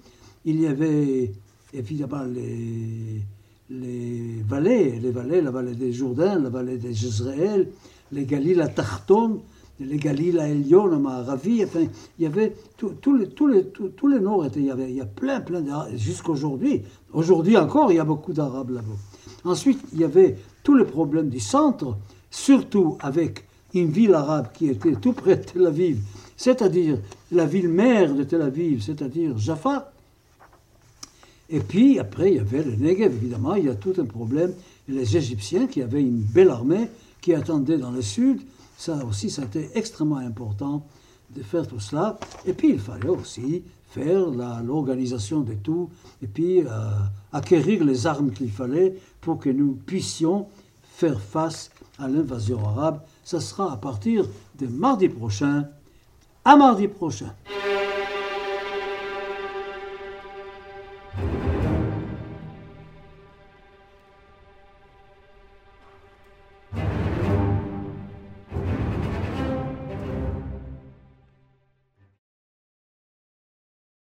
il 0.45 0.61
y 0.61 0.67
avait 0.67 1.31
évidemment 1.73 2.23
les, 2.23 3.21
les 3.69 4.43
vallées, 4.47 4.99
les 4.99 5.11
vallées, 5.11 5.41
la 5.41 5.51
vallée 5.51 5.75
des 5.75 5.91
Jourdains, 5.91 6.39
la 6.39 6.49
vallée 6.49 6.77
des 6.77 7.05
Israël, 7.05 7.67
les 8.11 8.25
Galiles 8.25 8.61
à 8.61 8.67
Tarton, 8.67 9.41
les 9.79 9.97
Galiles 9.97 10.39
à 10.39 10.47
Elion, 10.47 11.05
à 11.07 11.23
Ravi, 11.23 11.63
enfin, 11.63 11.81
il 12.19 12.23
y 12.23 12.25
avait 12.25 12.55
tous 12.77 13.15
les, 13.17 13.27
tous 13.29 13.47
les, 14.07 14.19
nord, 14.19 14.45
il 14.55 14.65
y, 14.65 14.71
avait, 14.71 14.89
il 14.89 14.95
y 14.95 15.01
a 15.01 15.05
plein, 15.05 15.41
plein 15.41 15.61
d'Arabes, 15.61 15.95
jusqu'aujourd'hui. 15.95 16.83
Aujourd'hui 17.11 17.57
encore, 17.57 17.91
il 17.91 17.95
y 17.95 17.99
a 17.99 18.05
beaucoup 18.05 18.33
d'Arabes 18.33 18.69
là-bas. 18.69 18.97
Ensuite, 19.43 19.79
il 19.93 19.99
y 19.99 20.03
avait 20.03 20.37
tous 20.63 20.75
les 20.75 20.85
problèmes 20.85 21.29
du 21.29 21.39
centre, 21.39 21.97
surtout 22.29 22.97
avec 23.01 23.45
une 23.73 23.89
ville 23.89 24.13
arabe 24.13 24.47
qui 24.53 24.69
était 24.69 24.95
tout 24.95 25.13
près 25.13 25.37
de 25.37 25.43
Tel 25.43 25.65
Aviv, 25.65 25.99
c'est-à-dire 26.43 26.97
la 27.31 27.45
ville 27.45 27.69
mère 27.69 28.13
de 28.13 28.25
Tel 28.25 28.41
Aviv, 28.41 28.81
c'est-à-dire 28.81 29.37
Jaffa. 29.37 29.93
Et 31.49 31.61
puis 31.61 31.99
après, 31.99 32.31
il 32.31 32.35
y 32.35 32.39
avait 32.39 32.63
le 32.63 32.75
Negev, 32.75 33.15
évidemment, 33.15 33.55
il 33.55 33.65
y 33.67 33.69
a 33.69 33.75
tout 33.75 33.93
un 33.97 34.03
problème. 34.03 34.51
les 34.89 35.15
Égyptiens 35.15 35.67
qui 35.67 35.81
avaient 35.81 36.01
une 36.01 36.19
belle 36.19 36.49
armée 36.49 36.89
qui 37.21 37.33
attendait 37.33 37.77
dans 37.77 37.91
le 37.91 38.01
sud, 38.01 38.41
ça 38.77 39.05
aussi, 39.05 39.29
ça 39.29 39.43
a 39.43 39.45
été 39.45 39.69
extrêmement 39.75 40.17
important 40.17 40.85
de 41.33 41.41
faire 41.43 41.65
tout 41.65 41.79
cela. 41.79 42.19
Et 42.45 42.51
puis 42.51 42.71
il 42.71 42.79
fallait 42.79 43.07
aussi 43.07 43.63
faire 43.91 44.25
l'organisation 44.65 45.39
de 45.39 45.53
tout, 45.53 45.89
et 46.21 46.27
puis 46.27 46.59
euh, 46.59 46.67
acquérir 47.31 47.85
les 47.85 48.05
armes 48.05 48.31
qu'il 48.31 48.51
fallait 48.51 48.97
pour 49.21 49.39
que 49.39 49.49
nous 49.49 49.77
puissions 49.85 50.47
faire 50.83 51.21
face 51.21 51.71
à 51.97 52.09
l'invasion 52.09 52.59
arabe. 52.67 52.99
Ça 53.23 53.39
sera 53.39 53.71
à 53.71 53.77
partir 53.77 54.25
de 54.59 54.67
mardi 54.67 55.07
prochain. 55.07 55.69
À 56.45 56.57
mardi 56.57 56.89
prochain. 56.89 57.33